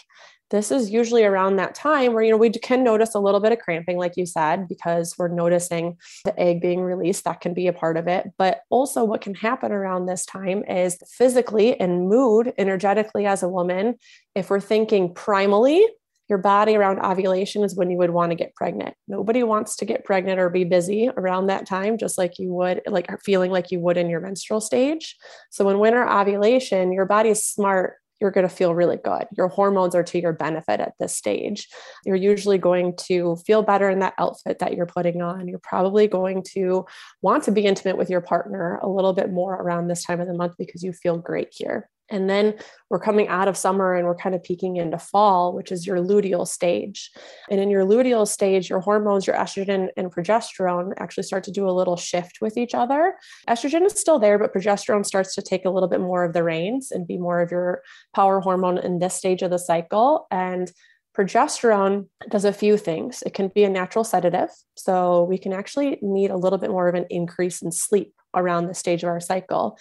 This 0.51 0.69
is 0.69 0.89
usually 0.89 1.23
around 1.23 1.55
that 1.55 1.73
time 1.73 2.13
where, 2.13 2.23
you 2.23 2.31
know, 2.31 2.37
we 2.37 2.49
can 2.49 2.83
notice 2.83 3.15
a 3.15 3.19
little 3.19 3.39
bit 3.39 3.53
of 3.53 3.59
cramping, 3.59 3.97
like 3.97 4.17
you 4.17 4.25
said, 4.25 4.67
because 4.67 5.15
we're 5.17 5.29
noticing 5.29 5.97
the 6.25 6.37
egg 6.37 6.61
being 6.61 6.81
released. 6.81 7.23
That 7.23 7.39
can 7.39 7.53
be 7.53 7.67
a 7.67 7.73
part 7.73 7.95
of 7.95 8.07
it. 8.07 8.31
But 8.37 8.61
also, 8.69 9.05
what 9.05 9.21
can 9.21 9.33
happen 9.33 9.71
around 9.71 10.05
this 10.05 10.25
time 10.25 10.63
is 10.65 10.97
physically 11.17 11.79
and 11.79 12.09
mood, 12.09 12.53
energetically 12.57 13.25
as 13.25 13.43
a 13.43 13.49
woman, 13.49 13.95
if 14.35 14.49
we're 14.49 14.59
thinking 14.59 15.13
primally, 15.13 15.85
your 16.27 16.37
body 16.37 16.75
around 16.77 16.99
ovulation 16.99 17.63
is 17.63 17.75
when 17.75 17.89
you 17.89 17.97
would 17.97 18.11
want 18.11 18.31
to 18.31 18.37
get 18.37 18.55
pregnant. 18.55 18.95
Nobody 19.05 19.43
wants 19.43 19.75
to 19.77 19.85
get 19.85 20.05
pregnant 20.05 20.39
or 20.39 20.49
be 20.49 20.63
busy 20.63 21.09
around 21.09 21.47
that 21.47 21.65
time, 21.65 21.97
just 21.97 22.17
like 22.17 22.39
you 22.39 22.53
would, 22.53 22.81
like 22.87 23.09
feeling 23.21 23.51
like 23.51 23.69
you 23.69 23.81
would 23.81 23.97
in 23.97 24.09
your 24.09 24.21
menstrual 24.21 24.61
stage. 24.61 25.17
So, 25.49 25.65
when 25.65 25.79
winter 25.79 26.07
ovulation, 26.09 26.91
your 26.91 27.05
body 27.05 27.29
is 27.29 27.45
smart 27.45 27.95
you're 28.21 28.31
going 28.31 28.47
to 28.47 28.55
feel 28.55 28.73
really 28.75 28.97
good. 28.97 29.25
Your 29.35 29.49
hormones 29.49 29.95
are 29.95 30.03
to 30.03 30.21
your 30.21 30.31
benefit 30.31 30.79
at 30.79 30.93
this 30.99 31.15
stage. 31.15 31.67
You're 32.05 32.15
usually 32.15 32.57
going 32.57 32.95
to 33.07 33.35
feel 33.47 33.63
better 33.63 33.89
in 33.89 33.99
that 33.99 34.13
outfit 34.17 34.59
that 34.59 34.75
you're 34.75 34.85
putting 34.85 35.21
on. 35.21 35.47
You're 35.47 35.59
probably 35.59 36.07
going 36.07 36.43
to 36.53 36.85
want 37.21 37.43
to 37.45 37.51
be 37.51 37.65
intimate 37.65 37.97
with 37.97 38.09
your 38.09 38.21
partner 38.21 38.79
a 38.81 38.87
little 38.87 39.13
bit 39.13 39.31
more 39.31 39.55
around 39.55 39.87
this 39.87 40.03
time 40.03 40.21
of 40.21 40.27
the 40.27 40.33
month 40.33 40.53
because 40.57 40.83
you 40.83 40.93
feel 40.93 41.17
great 41.17 41.49
here. 41.51 41.89
And 42.11 42.29
then 42.29 42.55
we're 42.89 42.99
coming 42.99 43.29
out 43.29 43.47
of 43.47 43.57
summer 43.57 43.95
and 43.95 44.05
we're 44.05 44.15
kind 44.15 44.35
of 44.35 44.43
peaking 44.43 44.75
into 44.75 44.99
fall, 44.99 45.53
which 45.55 45.71
is 45.71 45.87
your 45.87 45.97
luteal 45.97 46.45
stage. 46.47 47.09
And 47.49 47.59
in 47.59 47.69
your 47.69 47.85
luteal 47.85 48.27
stage, 48.27 48.69
your 48.69 48.81
hormones, 48.81 49.25
your 49.25 49.35
estrogen 49.37 49.87
and 49.95 50.13
progesterone 50.13 50.93
actually 50.97 51.23
start 51.23 51.45
to 51.45 51.51
do 51.51 51.67
a 51.67 51.71
little 51.71 51.95
shift 51.95 52.39
with 52.41 52.57
each 52.57 52.75
other. 52.75 53.15
Estrogen 53.47 53.85
is 53.85 53.97
still 53.99 54.19
there, 54.19 54.37
but 54.37 54.53
progesterone 54.53 55.05
starts 55.05 55.33
to 55.35 55.41
take 55.41 55.65
a 55.65 55.69
little 55.69 55.89
bit 55.89 56.01
more 56.01 56.25
of 56.25 56.33
the 56.33 56.43
reins 56.43 56.91
and 56.91 57.07
be 57.07 57.17
more 57.17 57.41
of 57.41 57.49
your 57.49 57.81
power 58.13 58.41
hormone 58.41 58.77
in 58.77 58.99
this 58.99 59.15
stage 59.15 59.41
of 59.41 59.49
the 59.49 59.57
cycle. 59.57 60.27
And 60.29 60.69
progesterone 61.17 62.07
does 62.29 62.45
a 62.45 62.53
few 62.53 62.77
things. 62.77 63.23
It 63.25 63.33
can 63.33 63.49
be 63.49 63.63
a 63.63 63.69
natural 63.69 64.03
sedative. 64.03 64.49
So 64.75 65.23
we 65.23 65.37
can 65.37 65.53
actually 65.53 65.97
need 66.01 66.31
a 66.31 66.37
little 66.37 66.59
bit 66.59 66.69
more 66.71 66.87
of 66.87 66.95
an 66.95 67.05
increase 67.09 67.61
in 67.61 67.71
sleep 67.71 68.13
around 68.33 68.67
the 68.67 68.73
stage 68.73 69.03
of 69.03 69.09
our 69.09 69.19
cycle. 69.19 69.77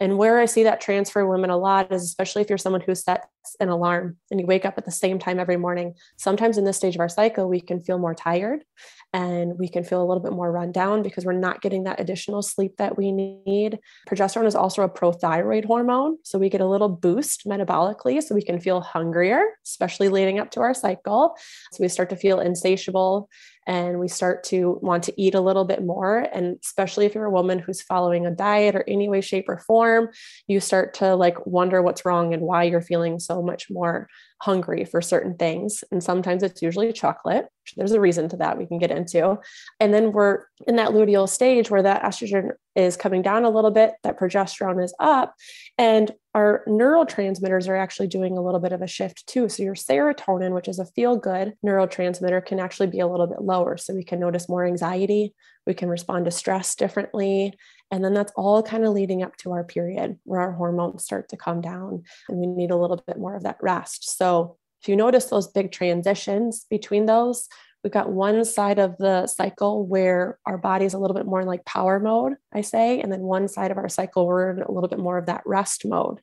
And 0.00 0.16
where 0.16 0.40
I 0.40 0.46
see 0.46 0.62
that 0.62 0.80
transfer 0.80 1.26
women 1.26 1.50
a 1.50 1.58
lot 1.58 1.92
is 1.92 2.02
especially 2.02 2.42
if 2.42 2.48
you're 2.48 2.58
someone 2.58 2.80
who 2.80 2.94
sets 2.94 3.26
an 3.58 3.68
alarm 3.68 4.16
and 4.30 4.40
you 4.40 4.46
wake 4.46 4.64
up 4.64 4.78
at 4.78 4.84
the 4.84 4.90
same 4.90 5.18
time 5.18 5.38
every 5.38 5.56
morning. 5.56 5.94
Sometimes 6.16 6.58
in 6.58 6.64
this 6.64 6.76
stage 6.76 6.94
of 6.94 7.00
our 7.00 7.08
cycle, 7.08 7.48
we 7.48 7.60
can 7.60 7.80
feel 7.80 7.98
more 7.98 8.14
tired 8.14 8.64
and 9.12 9.58
we 9.58 9.68
can 9.68 9.82
feel 9.82 10.02
a 10.02 10.06
little 10.06 10.22
bit 10.22 10.32
more 10.32 10.52
run 10.52 10.72
down 10.72 11.02
because 11.02 11.24
we're 11.24 11.32
not 11.32 11.62
getting 11.62 11.84
that 11.84 12.00
additional 12.00 12.42
sleep 12.42 12.76
that 12.76 12.96
we 12.96 13.10
need. 13.12 13.78
Progesterone 14.08 14.46
is 14.46 14.54
also 14.54 14.82
a 14.82 14.88
prothyroid 14.88 15.64
hormone. 15.64 16.18
So 16.22 16.38
we 16.38 16.48
get 16.48 16.60
a 16.60 16.68
little 16.68 16.88
boost 16.88 17.46
metabolically 17.46 18.22
so 18.22 18.34
we 18.34 18.42
can 18.42 18.60
feel 18.60 18.80
hungrier, 18.80 19.42
especially 19.66 20.08
leading 20.08 20.38
up 20.38 20.50
to 20.52 20.60
our 20.60 20.74
cycle. 20.74 21.34
So 21.72 21.82
we 21.82 21.88
start 21.88 22.10
to 22.10 22.16
feel 22.16 22.40
insatiable 22.40 23.28
and 23.66 24.00
we 24.00 24.08
start 24.08 24.42
to 24.42 24.78
want 24.82 25.04
to 25.04 25.20
eat 25.20 25.34
a 25.34 25.40
little 25.40 25.64
bit 25.64 25.84
more. 25.84 26.26
And 26.32 26.58
especially 26.62 27.06
if 27.06 27.14
you're 27.14 27.26
a 27.26 27.30
woman 27.30 27.58
who's 27.58 27.82
following 27.82 28.26
a 28.26 28.30
diet 28.30 28.74
or 28.74 28.84
any 28.88 29.08
way, 29.08 29.20
shape, 29.20 29.48
or 29.48 29.58
form, 29.58 30.08
you 30.46 30.60
start 30.60 30.94
to 30.94 31.14
like 31.14 31.46
wonder 31.46 31.82
what's 31.82 32.04
wrong 32.04 32.32
and 32.32 32.42
why 32.42 32.64
you're 32.64 32.80
feeling 32.80 33.20
so 33.20 33.29
much 33.38 33.70
more 33.70 34.08
hungry 34.42 34.84
for 34.84 35.00
certain 35.00 35.36
things. 35.36 35.84
And 35.90 36.02
sometimes 36.02 36.42
it's 36.42 36.62
usually 36.62 36.92
chocolate. 36.92 37.46
There's 37.76 37.92
a 37.92 38.00
reason 38.00 38.28
to 38.30 38.36
that 38.38 38.58
we 38.58 38.66
can 38.66 38.78
get 38.78 38.90
into. 38.90 39.38
And 39.78 39.94
then 39.94 40.12
we're 40.12 40.44
in 40.66 40.76
that 40.76 40.90
luteal 40.90 41.28
stage 41.28 41.70
where 41.70 41.82
that 41.82 42.02
estrogen 42.02 42.50
is 42.74 42.96
coming 42.96 43.22
down 43.22 43.44
a 43.44 43.50
little 43.50 43.70
bit, 43.70 43.92
that 44.02 44.18
progesterone 44.18 44.82
is 44.82 44.94
up, 44.98 45.34
and 45.76 46.10
our 46.34 46.62
neurotransmitters 46.66 47.68
are 47.68 47.76
actually 47.76 48.06
doing 48.06 48.36
a 48.36 48.42
little 48.42 48.60
bit 48.60 48.72
of 48.72 48.82
a 48.82 48.86
shift 48.86 49.26
too. 49.26 49.48
So 49.48 49.62
your 49.62 49.74
serotonin, 49.74 50.54
which 50.54 50.68
is 50.68 50.78
a 50.78 50.86
feel 50.86 51.16
good 51.16 51.54
neurotransmitter, 51.64 52.44
can 52.44 52.60
actually 52.60 52.86
be 52.86 53.00
a 53.00 53.06
little 53.06 53.26
bit 53.26 53.42
lower. 53.42 53.76
So 53.76 53.94
we 53.94 54.04
can 54.04 54.20
notice 54.20 54.48
more 54.48 54.64
anxiety, 54.64 55.34
we 55.66 55.74
can 55.74 55.88
respond 55.88 56.24
to 56.24 56.30
stress 56.30 56.74
differently. 56.74 57.54
And 57.90 58.04
then 58.04 58.14
that's 58.14 58.32
all 58.36 58.62
kind 58.62 58.84
of 58.84 58.92
leading 58.92 59.22
up 59.22 59.36
to 59.38 59.52
our 59.52 59.64
period 59.64 60.18
where 60.24 60.40
our 60.40 60.52
hormones 60.52 61.04
start 61.04 61.28
to 61.30 61.36
come 61.36 61.60
down 61.60 62.04
and 62.28 62.38
we 62.38 62.46
need 62.46 62.70
a 62.70 62.76
little 62.76 63.02
bit 63.06 63.18
more 63.18 63.34
of 63.34 63.42
that 63.42 63.58
rest. 63.60 64.16
So 64.16 64.56
if 64.80 64.88
you 64.88 64.96
notice 64.96 65.26
those 65.26 65.48
big 65.48 65.72
transitions 65.72 66.66
between 66.70 67.06
those, 67.06 67.48
we've 67.82 67.92
got 67.92 68.12
one 68.12 68.44
side 68.44 68.78
of 68.78 68.96
the 68.98 69.26
cycle 69.26 69.86
where 69.86 70.38
our 70.46 70.58
body 70.58 70.84
is 70.84 70.94
a 70.94 70.98
little 70.98 71.16
bit 71.16 71.26
more 71.26 71.40
in 71.40 71.46
like 71.46 71.64
power 71.64 71.98
mode, 71.98 72.34
I 72.52 72.60
say, 72.60 73.00
and 73.00 73.10
then 73.10 73.20
one 73.20 73.48
side 73.48 73.70
of 73.70 73.78
our 73.78 73.88
cycle 73.88 74.26
we're 74.26 74.50
in 74.50 74.62
a 74.62 74.70
little 74.70 74.88
bit 74.88 74.98
more 74.98 75.18
of 75.18 75.26
that 75.26 75.42
rest 75.44 75.84
mode. 75.84 76.20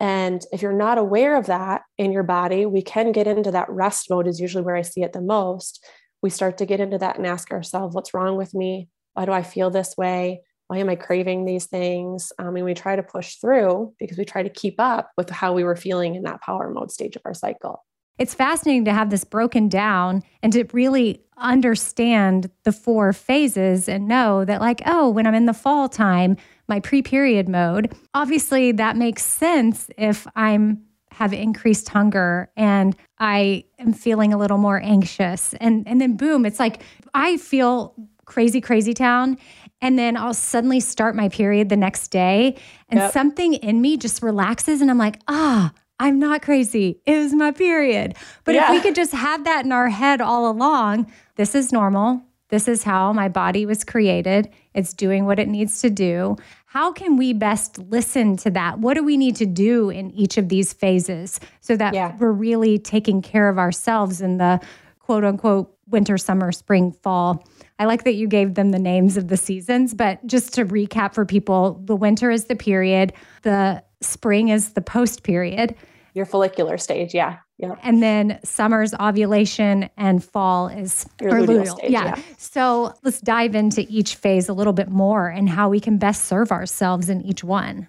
And 0.00 0.44
if 0.52 0.62
you're 0.62 0.72
not 0.72 0.98
aware 0.98 1.36
of 1.36 1.46
that 1.46 1.82
in 1.98 2.12
your 2.12 2.22
body, 2.24 2.66
we 2.66 2.82
can 2.82 3.12
get 3.12 3.26
into 3.26 3.50
that 3.52 3.70
rest 3.70 4.10
mode, 4.10 4.26
is 4.26 4.40
usually 4.40 4.64
where 4.64 4.76
I 4.76 4.82
see 4.82 5.02
it 5.02 5.12
the 5.12 5.20
most. 5.20 5.84
We 6.22 6.30
start 6.30 6.58
to 6.58 6.66
get 6.66 6.80
into 6.80 6.98
that 6.98 7.16
and 7.16 7.26
ask 7.26 7.50
ourselves, 7.50 7.94
what's 7.94 8.14
wrong 8.14 8.36
with 8.36 8.54
me? 8.54 8.88
Why 9.14 9.24
do 9.24 9.32
I 9.32 9.42
feel 9.42 9.70
this 9.70 9.96
way? 9.96 10.42
Why 10.74 10.80
am 10.80 10.88
I 10.88 10.96
craving 10.96 11.44
these 11.44 11.66
things? 11.66 12.32
Um, 12.40 12.56
and 12.56 12.64
we 12.64 12.74
try 12.74 12.96
to 12.96 13.02
push 13.04 13.36
through 13.36 13.94
because 14.00 14.18
we 14.18 14.24
try 14.24 14.42
to 14.42 14.48
keep 14.48 14.74
up 14.80 15.12
with 15.16 15.30
how 15.30 15.52
we 15.52 15.62
were 15.62 15.76
feeling 15.76 16.16
in 16.16 16.24
that 16.24 16.40
power 16.40 16.68
mode 16.68 16.90
stage 16.90 17.14
of 17.14 17.22
our 17.24 17.32
cycle. 17.32 17.84
It's 18.18 18.34
fascinating 18.34 18.84
to 18.86 18.92
have 18.92 19.10
this 19.10 19.22
broken 19.22 19.68
down 19.68 20.24
and 20.42 20.52
to 20.52 20.64
really 20.72 21.22
understand 21.36 22.50
the 22.64 22.72
four 22.72 23.12
phases 23.12 23.88
and 23.88 24.08
know 24.08 24.44
that, 24.44 24.60
like, 24.60 24.82
oh, 24.84 25.10
when 25.10 25.28
I'm 25.28 25.34
in 25.34 25.46
the 25.46 25.54
fall 25.54 25.88
time, 25.88 26.36
my 26.66 26.80
pre 26.80 27.02
period 27.02 27.48
mode, 27.48 27.94
obviously 28.12 28.72
that 28.72 28.96
makes 28.96 29.24
sense 29.24 29.88
if 29.96 30.26
I'm 30.34 30.82
have 31.12 31.32
increased 31.32 31.88
hunger 31.88 32.50
and 32.56 32.96
I 33.20 33.62
am 33.78 33.92
feeling 33.92 34.32
a 34.32 34.36
little 34.36 34.58
more 34.58 34.80
anxious. 34.82 35.54
And 35.60 35.86
and 35.86 36.00
then 36.00 36.16
boom, 36.16 36.44
it's 36.44 36.58
like 36.58 36.82
I 37.14 37.36
feel 37.36 37.94
crazy, 38.24 38.60
crazy 38.60 38.94
town. 38.94 39.38
And 39.80 39.98
then 39.98 40.16
I'll 40.16 40.34
suddenly 40.34 40.80
start 40.80 41.14
my 41.14 41.28
period 41.28 41.68
the 41.68 41.76
next 41.76 42.08
day. 42.08 42.56
And 42.88 43.00
yep. 43.00 43.12
something 43.12 43.54
in 43.54 43.80
me 43.80 43.96
just 43.96 44.22
relaxes 44.22 44.80
and 44.80 44.90
I'm 44.90 44.98
like, 44.98 45.20
ah, 45.28 45.72
I'm 46.00 46.18
not 46.18 46.42
crazy. 46.42 47.00
It 47.06 47.16
was 47.16 47.34
my 47.34 47.52
period. 47.52 48.16
But 48.44 48.54
yeah. 48.54 48.64
if 48.64 48.70
we 48.70 48.80
could 48.80 48.94
just 48.94 49.12
have 49.12 49.44
that 49.44 49.64
in 49.64 49.72
our 49.72 49.88
head 49.88 50.20
all 50.20 50.50
along, 50.50 51.10
this 51.36 51.54
is 51.54 51.72
normal. 51.72 52.22
This 52.48 52.68
is 52.68 52.82
how 52.82 53.12
my 53.12 53.28
body 53.28 53.66
was 53.66 53.84
created. 53.84 54.50
It's 54.74 54.92
doing 54.92 55.24
what 55.24 55.38
it 55.38 55.48
needs 55.48 55.80
to 55.80 55.90
do. 55.90 56.36
How 56.66 56.92
can 56.92 57.16
we 57.16 57.32
best 57.32 57.78
listen 57.78 58.36
to 58.38 58.50
that? 58.50 58.80
What 58.80 58.94
do 58.94 59.04
we 59.04 59.16
need 59.16 59.36
to 59.36 59.46
do 59.46 59.90
in 59.90 60.10
each 60.10 60.36
of 60.36 60.48
these 60.48 60.72
phases 60.72 61.40
so 61.60 61.76
that 61.76 61.94
yeah. 61.94 62.16
we're 62.18 62.32
really 62.32 62.78
taking 62.78 63.22
care 63.22 63.48
of 63.48 63.58
ourselves 63.58 64.20
in 64.20 64.38
the 64.38 64.60
quote 64.98 65.24
unquote 65.24 65.72
winter, 65.88 66.18
summer, 66.18 66.52
spring, 66.52 66.92
fall? 66.92 67.44
I 67.78 67.86
like 67.86 68.04
that 68.04 68.14
you 68.14 68.28
gave 68.28 68.54
them 68.54 68.70
the 68.70 68.78
names 68.78 69.16
of 69.16 69.28
the 69.28 69.36
seasons, 69.36 69.94
but 69.94 70.24
just 70.26 70.54
to 70.54 70.64
recap 70.64 71.12
for 71.12 71.24
people, 71.24 71.80
the 71.84 71.96
winter 71.96 72.30
is 72.30 72.44
the 72.44 72.54
period, 72.54 73.12
the 73.42 73.82
spring 74.00 74.48
is 74.48 74.74
the 74.74 74.80
post 74.80 75.24
period. 75.24 75.74
Your 76.14 76.24
follicular 76.24 76.78
stage, 76.78 77.14
yeah. 77.14 77.38
Yeah. 77.58 77.74
And 77.82 78.02
then 78.02 78.40
summer's 78.44 78.94
ovulation 78.94 79.88
and 79.96 80.22
fall 80.24 80.68
is 80.68 81.06
Your 81.20 81.32
luteal, 81.32 81.46
luteal. 81.46 81.76
Stage, 81.76 81.90
yeah. 81.90 82.04
yeah. 82.04 82.22
So 82.36 82.94
let's 83.02 83.20
dive 83.20 83.54
into 83.54 83.86
each 83.88 84.16
phase 84.16 84.48
a 84.48 84.52
little 84.52 84.72
bit 84.72 84.88
more 84.88 85.28
and 85.28 85.48
how 85.48 85.68
we 85.68 85.80
can 85.80 85.98
best 85.98 86.24
serve 86.24 86.50
ourselves 86.50 87.08
in 87.08 87.22
each 87.22 87.44
one. 87.44 87.88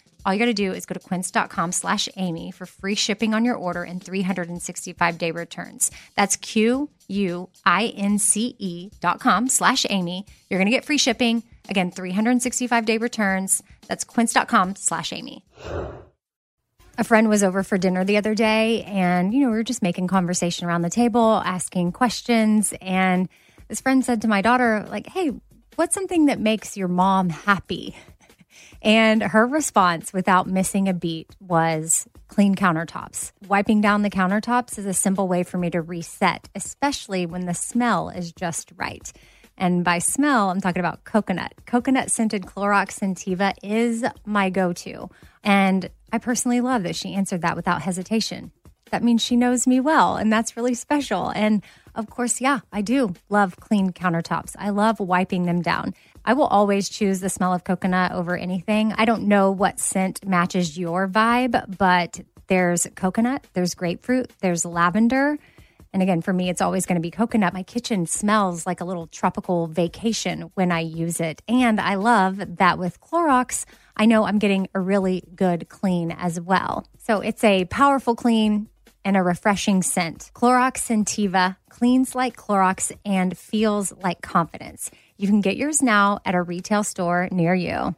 All 0.25 0.33
you 0.33 0.39
got 0.39 0.45
to 0.45 0.53
do 0.53 0.71
is 0.71 0.85
go 0.85 0.93
to 0.93 0.99
quince.com 0.99 1.71
slash 1.71 2.07
Amy 2.15 2.51
for 2.51 2.65
free 2.65 2.95
shipping 2.95 3.33
on 3.33 3.45
your 3.45 3.55
order 3.55 3.83
and 3.83 4.03
365 4.03 5.17
day 5.17 5.31
returns. 5.31 5.91
That's 6.15 6.35
Q 6.35 6.89
U 7.07 7.49
I 7.65 7.87
N 7.87 8.19
C 8.19 8.55
E 8.59 8.91
dot 8.99 9.19
com 9.19 9.49
slash 9.49 9.85
Amy. 9.89 10.25
You're 10.49 10.59
going 10.59 10.71
to 10.71 10.75
get 10.77 10.85
free 10.85 10.97
shipping. 10.97 11.43
Again, 11.69 11.91
365 11.91 12.85
day 12.85 12.97
returns. 12.97 13.63
That's 13.87 14.03
quince.com 14.03 14.75
slash 14.75 15.13
Amy. 15.13 15.43
A 16.97 17.03
friend 17.03 17.29
was 17.29 17.41
over 17.41 17.63
for 17.63 17.77
dinner 17.77 18.03
the 18.03 18.17
other 18.17 18.35
day, 18.35 18.83
and, 18.83 19.33
you 19.33 19.39
know, 19.39 19.49
we 19.49 19.55
were 19.55 19.63
just 19.63 19.81
making 19.81 20.07
conversation 20.07 20.67
around 20.67 20.81
the 20.81 20.89
table, 20.89 21.41
asking 21.43 21.93
questions. 21.93 22.73
And 22.81 23.27
this 23.69 23.81
friend 23.81 24.03
said 24.05 24.21
to 24.21 24.27
my 24.27 24.41
daughter, 24.41 24.85
like, 24.89 25.07
hey, 25.07 25.31
what's 25.77 25.95
something 25.95 26.25
that 26.25 26.39
makes 26.39 26.75
your 26.75 26.89
mom 26.89 27.29
happy? 27.29 27.95
And 28.81 29.21
her 29.21 29.45
response, 29.45 30.11
without 30.13 30.47
missing 30.47 30.87
a 30.87 30.93
beat, 30.93 31.29
was 31.39 32.07
clean 32.27 32.55
countertops. 32.55 33.31
Wiping 33.47 33.81
down 33.81 34.01
the 34.01 34.09
countertops 34.09 34.77
is 34.79 34.85
a 34.85 34.93
simple 34.93 35.27
way 35.27 35.43
for 35.43 35.57
me 35.57 35.69
to 35.69 35.81
reset, 35.81 36.49
especially 36.55 37.25
when 37.25 37.45
the 37.45 37.53
smell 37.53 38.09
is 38.09 38.31
just 38.31 38.71
right. 38.77 39.11
And 39.57 39.83
by 39.83 39.99
smell, 39.99 40.49
I'm 40.49 40.61
talking 40.61 40.79
about 40.79 41.03
coconut. 41.03 41.53
Coconut 41.65 42.09
scented 42.09 42.43
Clorox 42.43 42.99
Scentiva 42.99 43.53
is 43.61 44.03
my 44.25 44.49
go 44.49 44.73
to. 44.73 45.09
And 45.43 45.89
I 46.11 46.17
personally 46.17 46.61
love 46.61 46.83
that 46.83 46.95
she 46.95 47.13
answered 47.13 47.41
that 47.41 47.55
without 47.55 47.81
hesitation. 47.81 48.51
That 48.91 49.03
means 49.03 49.23
she 49.23 49.37
knows 49.37 49.67
me 49.67 49.79
well, 49.79 50.17
and 50.17 50.31
that's 50.31 50.57
really 50.57 50.73
special. 50.73 51.29
And 51.29 51.63
of 51.95 52.09
course, 52.09 52.41
yeah, 52.41 52.59
I 52.73 52.81
do 52.81 53.13
love 53.29 53.55
clean 53.57 53.91
countertops. 53.91 54.55
I 54.57 54.69
love 54.69 54.99
wiping 54.99 55.43
them 55.45 55.61
down. 55.61 55.93
I 56.23 56.33
will 56.33 56.45
always 56.45 56.89
choose 56.89 57.19
the 57.19 57.29
smell 57.29 57.53
of 57.53 57.63
coconut 57.63 58.11
over 58.11 58.37
anything. 58.37 58.93
I 58.93 59.05
don't 59.05 59.23
know 59.23 59.51
what 59.51 59.79
scent 59.79 60.25
matches 60.25 60.77
your 60.77 61.07
vibe, 61.07 61.77
but 61.77 62.21
there's 62.47 62.87
coconut, 62.95 63.45
there's 63.53 63.75
grapefruit, 63.75 64.31
there's 64.41 64.65
lavender. 64.65 65.37
And 65.93 66.01
again, 66.01 66.21
for 66.21 66.31
me, 66.31 66.49
it's 66.49 66.61
always 66.61 66.85
going 66.85 66.95
to 66.95 67.01
be 67.01 67.11
coconut. 67.11 67.53
My 67.53 67.63
kitchen 67.63 68.05
smells 68.05 68.65
like 68.65 68.81
a 68.81 68.85
little 68.85 69.07
tropical 69.07 69.67
vacation 69.67 70.51
when 70.53 70.71
I 70.71 70.79
use 70.79 71.19
it. 71.19 71.41
And 71.47 71.81
I 71.81 71.95
love 71.95 72.57
that 72.57 72.77
with 72.77 73.01
Clorox, 73.01 73.65
I 73.97 74.05
know 74.05 74.23
I'm 74.23 74.39
getting 74.39 74.69
a 74.73 74.79
really 74.79 75.23
good 75.35 75.67
clean 75.69 76.11
as 76.11 76.39
well. 76.39 76.87
So 76.99 77.19
it's 77.19 77.43
a 77.43 77.65
powerful 77.65 78.15
clean 78.15 78.69
and 79.03 79.17
a 79.17 79.23
refreshing 79.23 79.81
scent. 79.81 80.31
Clorox 80.33 80.77
Scentiva 80.77 81.57
cleans 81.69 82.15
like 82.15 82.37
Clorox 82.37 82.91
and 83.05 83.37
feels 83.37 83.91
like 83.91 84.21
confidence. 84.21 84.91
You 85.21 85.27
can 85.27 85.41
get 85.41 85.55
yours 85.55 85.83
now 85.83 86.17
at 86.25 86.33
a 86.33 86.41
retail 86.41 86.83
store 86.83 87.29
near 87.31 87.53
you. 87.53 87.93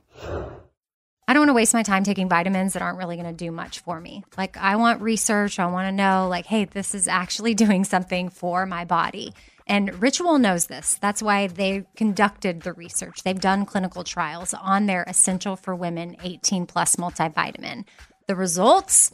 I 1.25 1.31
don't 1.31 1.39
want 1.39 1.49
to 1.51 1.53
waste 1.53 1.73
my 1.73 1.81
time 1.81 2.03
taking 2.03 2.27
vitamins 2.27 2.73
that 2.73 2.81
aren't 2.81 2.97
really 2.97 3.15
going 3.15 3.29
to 3.29 3.45
do 3.45 3.49
much 3.49 3.79
for 3.79 3.97
me. 4.01 4.25
Like, 4.37 4.57
I 4.57 4.75
want 4.75 5.01
research. 5.01 5.57
I 5.57 5.67
want 5.67 5.87
to 5.87 5.93
know, 5.93 6.27
like, 6.27 6.45
hey, 6.45 6.65
this 6.65 6.93
is 6.93 7.07
actually 7.07 7.53
doing 7.63 7.85
something 7.85 8.27
for 8.27 8.65
my 8.65 8.83
body. 8.83 9.33
And 9.65 10.01
Ritual 10.01 10.37
knows 10.37 10.67
this. 10.67 10.95
That's 10.95 11.23
why 11.23 11.47
they 11.47 11.85
conducted 11.95 12.63
the 12.63 12.73
research. 12.73 13.23
They've 13.23 13.39
done 13.39 13.65
clinical 13.65 14.03
trials 14.03 14.53
on 14.53 14.87
their 14.87 15.03
Essential 15.03 15.55
for 15.55 15.73
Women 15.73 16.17
18 16.21 16.65
plus 16.65 16.97
multivitamin. 16.97 17.85
The 18.27 18.35
results? 18.35 19.13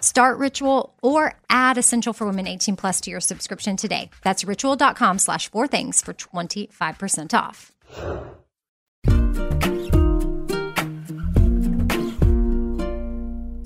Start 0.00 0.38
Ritual 0.38 0.92
or 1.02 1.34
add 1.48 1.78
Essential 1.78 2.12
for 2.12 2.26
Women 2.26 2.46
18 2.46 2.76
plus 2.76 3.00
to 3.02 3.10
your 3.10 3.20
subscription 3.20 3.76
today. 3.76 4.10
That's 4.22 4.44
ritual.com 4.44 5.18
slash 5.18 5.50
four 5.50 5.68
things 5.68 6.02
for 6.02 6.14
25% 6.14 7.34
off. 7.34 7.72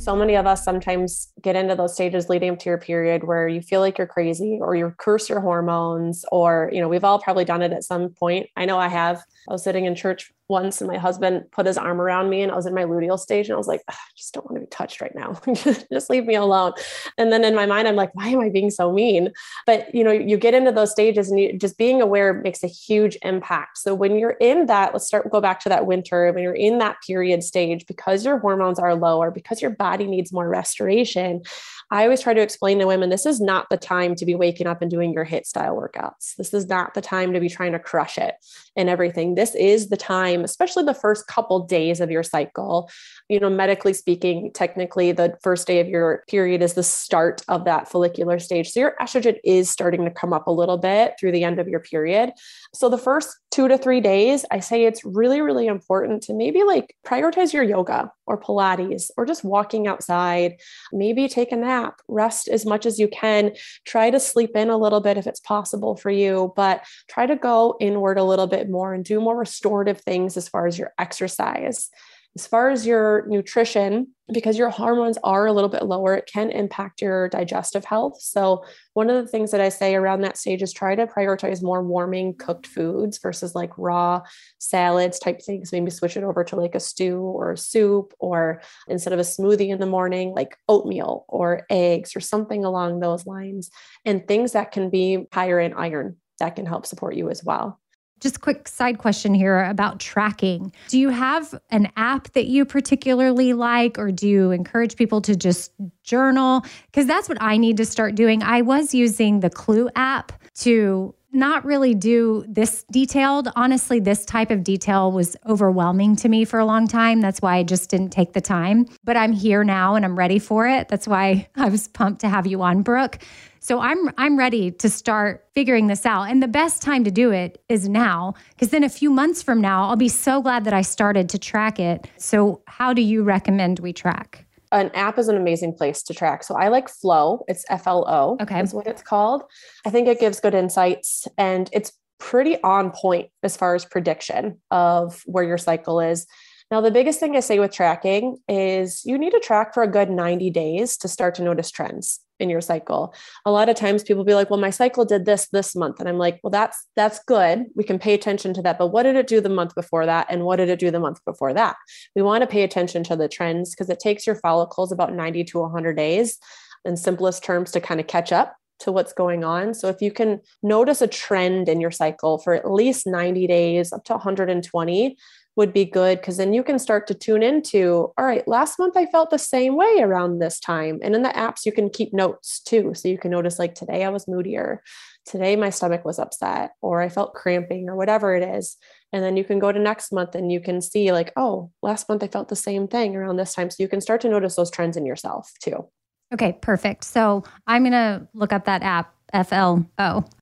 so 0.04 0.14
many 0.14 0.36
of 0.36 0.46
us 0.46 0.62
sometimes 0.62 1.32
get 1.40 1.56
into 1.56 1.74
those 1.74 1.94
stages 1.94 2.28
leading 2.28 2.50
up 2.50 2.58
to 2.58 2.68
your 2.68 2.76
period 2.76 3.24
where 3.24 3.48
you 3.48 3.62
feel 3.62 3.80
like 3.80 3.96
you're 3.96 4.06
crazy 4.06 4.58
or 4.60 4.76
you 4.76 4.92
curse 4.98 5.30
your 5.30 5.40
hormones 5.40 6.26
or 6.30 6.68
you 6.74 6.80
know 6.80 6.88
we've 6.88 7.04
all 7.04 7.18
probably 7.18 7.44
done 7.44 7.62
it 7.62 7.72
at 7.72 7.82
some 7.82 8.10
point 8.10 8.46
i 8.54 8.66
know 8.66 8.78
i 8.78 8.86
have 8.86 9.24
i 9.48 9.52
was 9.52 9.62
sitting 9.62 9.84
in 9.84 9.94
church 9.94 10.32
once 10.48 10.80
and 10.80 10.88
my 10.88 10.98
husband 10.98 11.44
put 11.52 11.66
his 11.66 11.78
arm 11.78 12.00
around 12.00 12.28
me 12.28 12.42
and 12.42 12.52
I 12.52 12.56
was 12.56 12.66
in 12.66 12.74
my 12.74 12.84
luteal 12.84 13.18
stage 13.18 13.46
and 13.48 13.54
I 13.54 13.56
was 13.56 13.66
like, 13.66 13.82
I 13.88 13.94
just 14.16 14.34
don't 14.34 14.44
want 14.44 14.56
to 14.56 14.60
be 14.60 14.66
touched 14.66 15.00
right 15.00 15.14
now. 15.14 15.40
just 15.92 16.10
leave 16.10 16.26
me 16.26 16.34
alone. 16.34 16.72
And 17.16 17.32
then 17.32 17.44
in 17.44 17.54
my 17.54 17.64
mind, 17.64 17.88
I'm 17.88 17.96
like, 17.96 18.14
why 18.14 18.28
am 18.28 18.40
I 18.40 18.50
being 18.50 18.70
so 18.70 18.92
mean? 18.92 19.32
But 19.66 19.94
you 19.94 20.04
know, 20.04 20.12
you 20.12 20.36
get 20.36 20.54
into 20.54 20.70
those 20.70 20.90
stages 20.90 21.30
and 21.30 21.40
you, 21.40 21.58
just 21.58 21.78
being 21.78 22.02
aware 22.02 22.34
makes 22.34 22.62
a 22.62 22.68
huge 22.68 23.16
impact. 23.22 23.78
So 23.78 23.94
when 23.94 24.18
you're 24.18 24.36
in 24.40 24.66
that, 24.66 24.92
let's 24.92 25.06
start 25.06 25.30
go 25.30 25.40
back 25.40 25.60
to 25.60 25.68
that 25.70 25.86
winter, 25.86 26.30
when 26.32 26.42
you're 26.42 26.52
in 26.52 26.78
that 26.78 26.96
period 27.06 27.42
stage, 27.42 27.86
because 27.86 28.24
your 28.24 28.38
hormones 28.38 28.78
are 28.78 28.94
lower, 28.94 29.30
because 29.30 29.62
your 29.62 29.70
body 29.70 30.06
needs 30.06 30.32
more 30.32 30.48
restoration, 30.48 31.42
I 31.90 32.04
always 32.04 32.20
try 32.20 32.34
to 32.34 32.40
explain 32.40 32.78
to 32.78 32.86
women 32.86 33.10
this 33.10 33.26
is 33.26 33.40
not 33.40 33.68
the 33.70 33.76
time 33.76 34.14
to 34.16 34.26
be 34.26 34.34
waking 34.34 34.66
up 34.66 34.82
and 34.82 34.90
doing 34.90 35.12
your 35.12 35.24
HIIT 35.24 35.46
style 35.46 35.76
workouts. 35.76 36.34
This 36.36 36.52
is 36.52 36.66
not 36.66 36.94
the 36.94 37.00
time 37.00 37.32
to 37.32 37.40
be 37.40 37.48
trying 37.48 37.72
to 37.72 37.78
crush 37.78 38.18
it 38.18 38.34
and 38.76 38.88
everything. 38.88 39.33
This 39.34 39.54
is 39.54 39.88
the 39.88 39.96
time, 39.96 40.44
especially 40.44 40.84
the 40.84 40.94
first 40.94 41.26
couple 41.26 41.60
days 41.66 42.00
of 42.00 42.10
your 42.10 42.22
cycle. 42.22 42.90
You 43.28 43.40
know, 43.40 43.50
medically 43.50 43.92
speaking, 43.92 44.50
technically, 44.52 45.12
the 45.12 45.36
first 45.42 45.66
day 45.66 45.80
of 45.80 45.88
your 45.88 46.24
period 46.28 46.62
is 46.62 46.74
the 46.74 46.82
start 46.82 47.42
of 47.48 47.64
that 47.64 47.88
follicular 47.88 48.38
stage. 48.38 48.70
So 48.70 48.80
your 48.80 48.94
estrogen 49.00 49.38
is 49.44 49.70
starting 49.70 50.04
to 50.04 50.10
come 50.10 50.32
up 50.32 50.46
a 50.46 50.52
little 50.52 50.78
bit 50.78 51.14
through 51.18 51.32
the 51.32 51.44
end 51.44 51.58
of 51.58 51.68
your 51.68 51.80
period. 51.80 52.32
So 52.74 52.88
the 52.88 52.98
first 52.98 53.36
two 53.54 53.68
to 53.68 53.78
three 53.78 54.00
days, 54.00 54.44
I 54.50 54.58
say 54.58 54.84
it's 54.84 55.04
really, 55.04 55.40
really 55.40 55.68
important 55.68 56.24
to 56.24 56.34
maybe 56.34 56.64
like 56.64 56.96
prioritize 57.06 57.52
your 57.52 57.62
yoga 57.62 58.10
or 58.26 58.40
Pilates 58.40 59.12
or 59.16 59.24
just 59.24 59.44
walking 59.44 59.86
outside, 59.86 60.56
maybe 60.92 61.28
take 61.28 61.52
a 61.52 61.56
nap, 61.56 62.00
rest 62.08 62.48
as 62.48 62.66
much 62.66 62.84
as 62.84 62.98
you 62.98 63.06
can. 63.06 63.52
Try 63.84 64.10
to 64.10 64.18
sleep 64.18 64.56
in 64.56 64.70
a 64.70 64.76
little 64.76 65.00
bit 65.00 65.18
if 65.18 65.28
it's 65.28 65.38
possible 65.38 65.94
for 65.94 66.10
you, 66.10 66.52
but 66.56 66.82
try 67.08 67.26
to 67.26 67.36
go 67.36 67.76
inward 67.78 68.18
a 68.18 68.24
little 68.24 68.48
bit 68.48 68.68
more 68.68 68.92
and 68.92 69.04
do 69.04 69.20
more 69.20 69.36
restorative 69.36 70.00
things 70.00 70.36
as 70.36 70.48
far 70.48 70.66
as 70.66 70.76
your 70.76 70.92
exercise. 70.98 71.90
As 72.36 72.48
far 72.48 72.70
as 72.70 72.84
your 72.84 73.26
nutrition, 73.28 74.08
because 74.32 74.58
your 74.58 74.70
hormones 74.70 75.18
are 75.22 75.46
a 75.46 75.52
little 75.52 75.68
bit 75.68 75.84
lower, 75.84 76.14
it 76.14 76.26
can 76.26 76.50
impact 76.50 77.00
your 77.00 77.28
digestive 77.28 77.84
health. 77.84 78.20
So, 78.20 78.64
one 78.94 79.08
of 79.08 79.22
the 79.22 79.30
things 79.30 79.52
that 79.52 79.60
I 79.60 79.68
say 79.68 79.94
around 79.94 80.22
that 80.22 80.36
stage 80.36 80.60
is 80.60 80.72
try 80.72 80.96
to 80.96 81.06
prioritize 81.06 81.62
more 81.62 81.84
warming 81.84 82.34
cooked 82.34 82.66
foods 82.66 83.18
versus 83.18 83.54
like 83.54 83.70
raw 83.78 84.22
salads 84.58 85.20
type 85.20 85.42
things. 85.42 85.70
Maybe 85.70 85.90
switch 85.90 86.16
it 86.16 86.24
over 86.24 86.42
to 86.42 86.56
like 86.56 86.74
a 86.74 86.80
stew 86.80 87.20
or 87.20 87.52
a 87.52 87.56
soup, 87.56 88.14
or 88.18 88.62
instead 88.88 89.12
of 89.12 89.20
a 89.20 89.22
smoothie 89.22 89.68
in 89.68 89.78
the 89.78 89.86
morning, 89.86 90.32
like 90.34 90.56
oatmeal 90.68 91.26
or 91.28 91.66
eggs 91.70 92.16
or 92.16 92.20
something 92.20 92.64
along 92.64 92.98
those 92.98 93.26
lines, 93.26 93.70
and 94.04 94.26
things 94.26 94.52
that 94.52 94.72
can 94.72 94.90
be 94.90 95.26
higher 95.32 95.60
in 95.60 95.72
iron 95.74 96.16
that 96.40 96.56
can 96.56 96.66
help 96.66 96.84
support 96.84 97.14
you 97.14 97.30
as 97.30 97.44
well. 97.44 97.80
Just 98.24 98.40
quick 98.40 98.68
side 98.68 98.96
question 98.96 99.34
here 99.34 99.64
about 99.64 100.00
tracking. 100.00 100.72
Do 100.88 100.98
you 100.98 101.10
have 101.10 101.54
an 101.68 101.92
app 101.94 102.32
that 102.32 102.46
you 102.46 102.64
particularly 102.64 103.52
like, 103.52 103.98
or 103.98 104.10
do 104.10 104.26
you 104.26 104.50
encourage 104.50 104.96
people 104.96 105.20
to 105.20 105.36
just 105.36 105.72
journal? 106.04 106.64
Because 106.86 107.04
that's 107.04 107.28
what 107.28 107.36
I 107.42 107.58
need 107.58 107.76
to 107.76 107.84
start 107.84 108.14
doing. 108.14 108.42
I 108.42 108.62
was 108.62 108.94
using 108.94 109.40
the 109.40 109.50
Clue 109.50 109.90
app 109.94 110.32
to 110.60 111.14
not 111.34 111.64
really 111.64 111.94
do 111.94 112.44
this 112.48 112.84
detailed. 112.90 113.48
Honestly, 113.56 114.00
this 114.00 114.24
type 114.24 114.50
of 114.50 114.64
detail 114.64 115.12
was 115.12 115.36
overwhelming 115.46 116.16
to 116.16 116.28
me 116.28 116.44
for 116.44 116.58
a 116.58 116.64
long 116.64 116.86
time. 116.86 117.20
That's 117.20 117.42
why 117.42 117.56
I 117.56 117.62
just 117.62 117.90
didn't 117.90 118.10
take 118.10 118.32
the 118.32 118.40
time. 118.40 118.86
But 119.04 119.16
I'm 119.16 119.32
here 119.32 119.64
now 119.64 119.94
and 119.94 120.04
I'm 120.04 120.18
ready 120.18 120.38
for 120.38 120.66
it. 120.66 120.88
That's 120.88 121.08
why 121.08 121.48
I 121.56 121.68
was 121.68 121.88
pumped 121.88 122.20
to 122.22 122.28
have 122.28 122.46
you 122.46 122.62
on, 122.62 122.82
Brooke. 122.82 123.18
So 123.60 123.80
I'm 123.80 124.10
I'm 124.18 124.38
ready 124.38 124.70
to 124.72 124.90
start 124.90 125.46
figuring 125.54 125.86
this 125.86 126.04
out. 126.04 126.24
And 126.24 126.42
the 126.42 126.48
best 126.48 126.82
time 126.82 127.02
to 127.04 127.10
do 127.10 127.30
it 127.30 127.62
is 127.70 127.88
now 127.88 128.34
because 128.50 128.68
then 128.68 128.84
a 128.84 128.90
few 128.90 129.10
months 129.10 129.42
from 129.42 129.62
now 129.62 129.88
I'll 129.88 129.96
be 129.96 130.08
so 130.08 130.42
glad 130.42 130.64
that 130.64 130.74
I 130.74 130.82
started 130.82 131.30
to 131.30 131.38
track 131.38 131.80
it. 131.80 132.06
So 132.18 132.60
how 132.66 132.92
do 132.92 133.00
you 133.00 133.22
recommend 133.22 133.78
we 133.78 133.94
track? 133.94 134.43
An 134.74 134.90
app 134.92 135.18
is 135.18 135.28
an 135.28 135.36
amazing 135.36 135.74
place 135.74 136.02
to 136.02 136.14
track. 136.14 136.42
So 136.42 136.56
I 136.56 136.68
like 136.68 136.88
Flo. 136.88 137.44
It's 137.46 137.64
F 137.70 137.86
L 137.86 138.04
O. 138.08 138.36
Okay. 138.42 138.60
Is 138.60 138.74
what 138.74 138.88
it's 138.88 139.02
called. 139.02 139.44
I 139.86 139.90
think 139.90 140.08
it 140.08 140.18
gives 140.18 140.40
good 140.40 140.54
insights 140.54 141.28
and 141.38 141.70
it's 141.72 141.92
pretty 142.18 142.60
on 142.62 142.90
point 142.90 143.30
as 143.42 143.56
far 143.56 143.74
as 143.74 143.84
prediction 143.84 144.60
of 144.70 145.22
where 145.26 145.44
your 145.44 145.58
cycle 145.58 146.00
is. 146.00 146.26
Now, 146.70 146.80
the 146.80 146.90
biggest 146.90 147.20
thing 147.20 147.36
I 147.36 147.40
say 147.40 147.60
with 147.60 147.72
tracking 147.72 148.38
is 148.48 149.02
you 149.04 149.16
need 149.16 149.30
to 149.30 149.40
track 149.40 149.74
for 149.74 149.84
a 149.84 149.90
good 149.90 150.10
90 150.10 150.50
days 150.50 150.96
to 150.98 151.08
start 151.08 151.36
to 151.36 151.42
notice 151.42 151.70
trends 151.70 152.20
in 152.40 152.50
your 152.50 152.60
cycle. 152.60 153.14
A 153.44 153.50
lot 153.50 153.68
of 153.68 153.76
times 153.76 154.02
people 154.02 154.24
be 154.24 154.34
like, 154.34 154.50
"Well, 154.50 154.60
my 154.60 154.70
cycle 154.70 155.04
did 155.04 155.24
this 155.24 155.48
this 155.48 155.74
month." 155.76 156.00
And 156.00 156.08
I'm 156.08 156.18
like, 156.18 156.40
"Well, 156.42 156.50
that's 156.50 156.86
that's 156.96 157.20
good. 157.24 157.66
We 157.74 157.84
can 157.84 157.98
pay 157.98 158.14
attention 158.14 158.54
to 158.54 158.62
that, 158.62 158.78
but 158.78 158.88
what 158.88 159.04
did 159.04 159.16
it 159.16 159.26
do 159.26 159.40
the 159.40 159.48
month 159.48 159.74
before 159.74 160.06
that 160.06 160.26
and 160.30 160.44
what 160.44 160.56
did 160.56 160.68
it 160.68 160.78
do 160.78 160.90
the 160.90 161.00
month 161.00 161.24
before 161.24 161.54
that?" 161.54 161.76
We 162.16 162.22
want 162.22 162.42
to 162.42 162.46
pay 162.46 162.62
attention 162.62 163.04
to 163.04 163.16
the 163.16 163.28
trends 163.28 163.70
because 163.70 163.90
it 163.90 164.00
takes 164.00 164.26
your 164.26 164.36
follicles 164.36 164.92
about 164.92 165.14
90 165.14 165.44
to 165.44 165.60
100 165.60 165.96
days 165.96 166.38
in 166.84 166.96
simplest 166.96 167.42
terms 167.44 167.70
to 167.72 167.80
kind 167.80 168.00
of 168.00 168.06
catch 168.06 168.32
up 168.32 168.56
to 168.80 168.92
what's 168.92 169.12
going 169.12 169.44
on. 169.44 169.74
So 169.74 169.88
if 169.88 170.02
you 170.02 170.10
can 170.10 170.40
notice 170.62 171.00
a 171.00 171.06
trend 171.06 171.68
in 171.68 171.80
your 171.80 171.90
cycle 171.90 172.38
for 172.38 172.54
at 172.54 172.70
least 172.70 173.06
90 173.06 173.46
days 173.46 173.92
up 173.92 174.04
to 174.04 174.14
120, 174.14 175.16
would 175.56 175.72
be 175.72 175.84
good 175.84 176.20
because 176.20 176.36
then 176.36 176.52
you 176.52 176.62
can 176.62 176.78
start 176.78 177.06
to 177.06 177.14
tune 177.14 177.42
into 177.42 178.12
all 178.18 178.24
right 178.24 178.46
last 178.48 178.78
month 178.78 178.96
i 178.96 179.06
felt 179.06 179.30
the 179.30 179.38
same 179.38 179.76
way 179.76 179.98
around 180.00 180.38
this 180.38 180.58
time 180.58 180.98
and 181.02 181.14
in 181.14 181.22
the 181.22 181.28
apps 181.30 181.64
you 181.64 181.72
can 181.72 181.88
keep 181.88 182.12
notes 182.12 182.60
too 182.60 182.92
so 182.94 183.08
you 183.08 183.18
can 183.18 183.30
notice 183.30 183.58
like 183.58 183.74
today 183.74 184.04
i 184.04 184.08
was 184.08 184.26
moodier 184.26 184.82
today 185.24 185.56
my 185.56 185.70
stomach 185.70 186.04
was 186.04 186.18
upset 186.18 186.72
or 186.80 187.00
i 187.00 187.08
felt 187.08 187.34
cramping 187.34 187.88
or 187.88 187.96
whatever 187.96 188.34
it 188.34 188.42
is 188.42 188.76
and 189.12 189.22
then 189.22 189.36
you 189.36 189.44
can 189.44 189.58
go 189.58 189.70
to 189.70 189.78
next 189.78 190.12
month 190.12 190.34
and 190.34 190.50
you 190.50 190.60
can 190.60 190.80
see 190.80 191.12
like 191.12 191.32
oh 191.36 191.70
last 191.82 192.08
month 192.08 192.22
i 192.22 192.28
felt 192.28 192.48
the 192.48 192.56
same 192.56 192.88
thing 192.88 193.14
around 193.14 193.36
this 193.36 193.54
time 193.54 193.70
so 193.70 193.82
you 193.82 193.88
can 193.88 194.00
start 194.00 194.20
to 194.20 194.28
notice 194.28 194.56
those 194.56 194.70
trends 194.70 194.96
in 194.96 195.06
yourself 195.06 195.52
too 195.62 195.86
okay 196.32 196.56
perfect 196.60 197.04
so 197.04 197.42
i'm 197.66 197.82
going 197.82 197.92
to 197.92 198.26
look 198.34 198.52
up 198.52 198.64
that 198.64 198.82
app 198.82 199.14
FLO. 199.32 199.84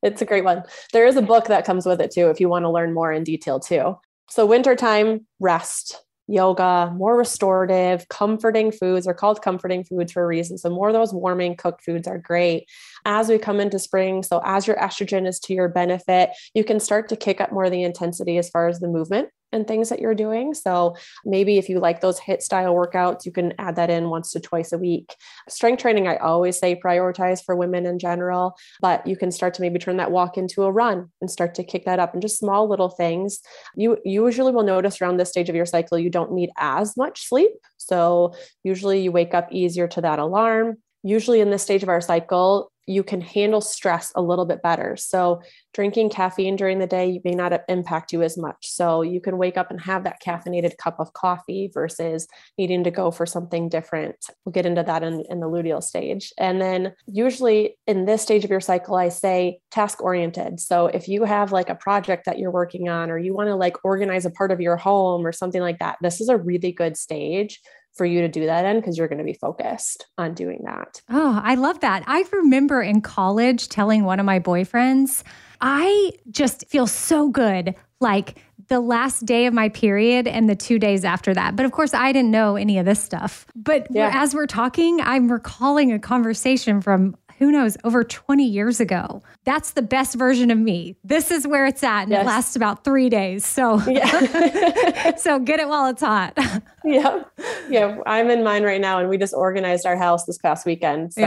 It's 0.03 0.21
a 0.21 0.27
great 0.27 0.45
one. 0.45 0.65
There 0.93 1.07
is 1.07 1.17
a 1.17 1.23
book 1.23 1.47
that 1.47 1.65
comes 1.65 1.87
with 1.87 1.99
it 1.99 2.11
too 2.11 2.29
if 2.29 2.41
you 2.41 2.51
want 2.51 2.65
to 2.65 2.71
learn 2.71 2.93
more 2.93 3.11
in 3.11 3.25
detail 3.25 3.59
too. 3.59 3.97
So, 4.33 4.47
wintertime, 4.47 5.27
rest, 5.41 6.03
yoga, 6.27 6.91
more 6.97 7.19
restorative, 7.19 8.09
comforting 8.09 8.73
foods 8.73 9.07
are 9.07 9.13
called 9.13 9.43
comforting 9.43 9.85
foods 9.85 10.11
for 10.11 10.23
a 10.25 10.27
reason. 10.27 10.57
So, 10.57 10.71
more 10.71 10.89
of 10.89 10.95
those 10.95 11.13
warming 11.13 11.55
cooked 11.55 11.85
foods 11.85 12.09
are 12.09 12.17
great. 12.17 12.67
As 13.05 13.29
we 13.29 13.37
come 13.37 13.61
into 13.61 13.79
spring, 13.79 14.23
so 14.23 14.41
as 14.43 14.67
your 14.67 14.77
estrogen 14.77 15.29
is 15.29 15.39
to 15.41 15.53
your 15.53 15.69
benefit, 15.69 16.31
you 16.55 16.65
can 16.65 16.81
start 16.81 17.11
to 17.11 17.17
kick 17.17 17.43
up 17.43 17.53
more 17.53 17.65
of 17.65 17.73
the 17.73 17.83
intensity 17.83 18.39
as 18.39 18.49
far 18.49 18.69
as 18.69 18.81
the 18.81 18.89
movement 18.89 19.29
and 19.53 19.67
things 19.67 19.89
that 19.91 20.01
you're 20.01 20.15
doing. 20.15 20.55
So 20.55 20.97
maybe 21.25 21.59
if 21.59 21.69
you 21.69 21.79
like 21.79 22.01
those 22.01 22.19
HIIT 22.19 22.43
style 22.43 22.75
workouts, 22.75 23.27
you 23.27 23.33
can 23.33 23.53
add 23.59 23.77
that 23.77 23.91
in 23.91 24.09
once 24.09 24.33
to 24.33 24.41
twice 24.41 24.73
a 24.73 24.79
week. 24.79 25.15
Strength 25.49 25.83
training, 25.83 26.09
I 26.09 26.17
always 26.17 26.59
say 26.59 26.81
prioritize 26.83 27.45
for 27.45 27.55
women 27.55 27.87
in 27.87 27.99
general, 27.99 28.57
but 28.81 29.07
you 29.07 29.17
can 29.17 29.31
start 29.31 29.55
to 29.55 29.63
maybe 29.63 29.79
turn 29.79 29.99
that 29.99 30.11
walk 30.11 30.39
into 30.39 30.63
a 30.63 30.73
run 30.73 31.11
and 31.21 31.31
start 31.31 31.55
to 31.57 31.65
kick 31.65 31.85
that 31.85 31.99
up 31.99 32.15
and 32.15 32.23
just 32.23 32.39
small 32.39 32.69
little 32.69 32.89
things. 32.89 33.41
You 33.77 33.99
usually 34.05 34.53
will 34.53 34.63
notice 34.63 35.01
around 35.01 35.19
this 35.19 35.29
stage 35.29 35.49
of 35.49 35.55
your 35.55 35.67
cycle, 35.67 35.99
you 35.99 36.11
don't 36.11 36.33
need 36.33 36.51
as 36.57 36.97
much 36.97 37.29
sleep. 37.29 37.53
So 37.77 38.35
usually 38.65 39.03
you 39.03 39.13
wake 39.13 39.35
up 39.35 39.49
easier 39.53 39.87
to 39.89 40.01
that 40.01 40.19
alarm. 40.19 40.79
Usually 41.03 41.41
in 41.41 41.51
this 41.51 41.63
stage 41.63 41.83
of 41.83 41.89
our 41.89 42.01
cycle, 42.01 42.72
you 42.87 43.03
can 43.03 43.21
handle 43.21 43.61
stress 43.61 44.13
a 44.15 44.23
little 44.23 44.45
bit 44.45 44.63
better. 44.63 44.97
So, 44.97 45.43
drinking 45.73 46.11
caffeine 46.11 46.57
during 46.57 46.79
the 46.79 46.87
day 46.87 47.21
may 47.25 47.33
not 47.33 47.63
impact 47.69 48.13
you 48.13 48.23
as 48.23 48.37
much. 48.37 48.71
So, 48.71 49.03
you 49.03 49.21
can 49.21 49.39
wake 49.39 49.57
up 49.57 49.71
and 49.71 49.81
have 49.81 50.05
that 50.05 50.21
caffeinated 50.23 50.77
cup 50.79 50.97
of 50.99 51.13
coffee 51.13 51.71
versus 51.73 52.27
needing 52.59 52.85
to 52.85 52.91
go 52.91 53.11
for 53.11 53.27
something 53.27 53.69
different. 53.69 54.17
We'll 54.45 54.53
get 54.53 54.67
into 54.67 54.83
that 54.83 55.03
in, 55.03 55.25
in 55.31 55.41
the 55.41 55.49
luteal 55.49 55.83
stage. 55.83 56.33
And 56.39 56.61
then, 56.61 56.95
usually 57.07 57.77
in 57.87 58.05
this 58.05 58.23
stage 58.23 58.45
of 58.45 58.51
your 58.51 58.61
cycle, 58.61 58.97
I 58.97 59.09
say 59.11 59.61
task 59.71 60.03
oriented. 60.03 60.61
So, 60.61 60.87
if 60.87 61.09
you 61.09 61.25
have 61.25 61.53
like 61.53 61.71
a 61.71 61.75
project 61.75 62.27
that 62.27 62.39
you're 62.39 62.51
working 62.51 62.89
on, 62.89 63.11
or 63.11 63.19
you 63.19 63.35
want 63.35 63.49
to 63.49 63.55
like 63.55 63.85
organize 63.85 64.27
a 64.27 64.31
part 64.31 64.51
of 64.51 64.61
your 64.61 64.77
home 64.77 65.27
or 65.27 65.33
something 65.33 65.61
like 65.61 65.79
that, 65.79 65.99
this 66.03 66.21
is 66.21 66.29
a 66.29 66.37
really 66.37 66.73
good 66.73 66.97
stage 66.97 67.61
for 67.95 68.07
you 68.07 68.23
to 68.23 68.29
do 68.29 68.47
that 68.47 68.65
in 68.65 68.81
because 68.81 68.97
you're 68.97 69.09
going 69.09 69.19
to 69.19 69.25
be 69.25 69.35
focused 69.35 70.07
on 70.19 70.35
doing 70.35 70.63
that. 70.65 71.01
Oh, 71.11 71.41
I 71.43 71.55
love 71.55 71.81
that. 71.81 72.03
I 72.07 72.25
remember 72.33 72.83
in 72.83 73.01
college 73.01 73.69
telling 73.69 74.05
one 74.05 74.19
of 74.19 74.27
my 74.27 74.41
boyfriends, 74.41 75.23
I 75.61 76.13
just 76.31 76.69
feel 76.69 76.87
so 76.87 77.29
good 77.29 77.75
like 78.01 78.39
the 78.69 78.81
last 78.81 79.27
day 79.27 79.47
of 79.47 79.55
my 79.55 79.69
period 79.69 80.27
and 80.27 80.49
the 80.49 80.57
two 80.57 80.79
days 80.79 81.05
after 81.05 81.35
that. 81.35 81.57
But 81.57 81.67
of 81.67 81.73
course, 81.73 81.95
I 81.95 82.13
didn't 82.13 82.31
know 82.31 82.57
any 82.57 82.79
of 82.79 82.87
this 82.87 83.03
stuff. 83.03 83.47
But 83.55 83.87
yeah. 83.91 84.11
as 84.15 84.35
we're 84.35 84.47
talking, 84.47 85.01
I'm 85.01 85.31
recalling 85.31 85.93
a 85.93 85.99
conversation 85.99 86.81
from 86.81 87.17
who 87.43 87.51
knows, 87.51 87.77
over 87.85 88.05
20 88.05 88.47
years 88.47 88.81
ago. 88.81 89.23
That's 89.45 89.73
the 89.73 89.83
best 89.83 90.15
version 90.15 90.51
of 90.51 90.59
me. 90.59 90.97
This 91.03 91.31
is 91.31 91.47
where 91.47 91.67
it's 91.67 91.83
at, 91.83 92.03
and 92.03 92.13
yes. 92.13 92.23
it 92.23 92.27
lasts 92.27 92.57
about 92.57 92.85
three 92.85 93.09
days. 93.09 93.45
So, 93.45 93.81
yeah. 93.89 95.17
so 95.17 95.39
get 95.41 95.59
it 95.59 95.69
while 95.69 95.91
it's 95.91 96.03
hot. 96.03 96.39
yeah. 96.85 97.25
Yeah. 97.69 97.99
I'm 98.07 98.31
in 98.31 98.45
mine 98.45 98.63
right 98.63 98.81
now, 98.81 98.99
and 98.99 99.09
we 99.09 99.19
just 99.19 99.35
organized 99.35 99.87
our 99.87 99.97
house 99.97 100.25
this 100.25 100.39
past 100.39 100.65
weekend. 100.65 101.15
So, 101.15 101.21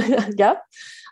yeah. 0.00 0.28
yep. 0.36 0.62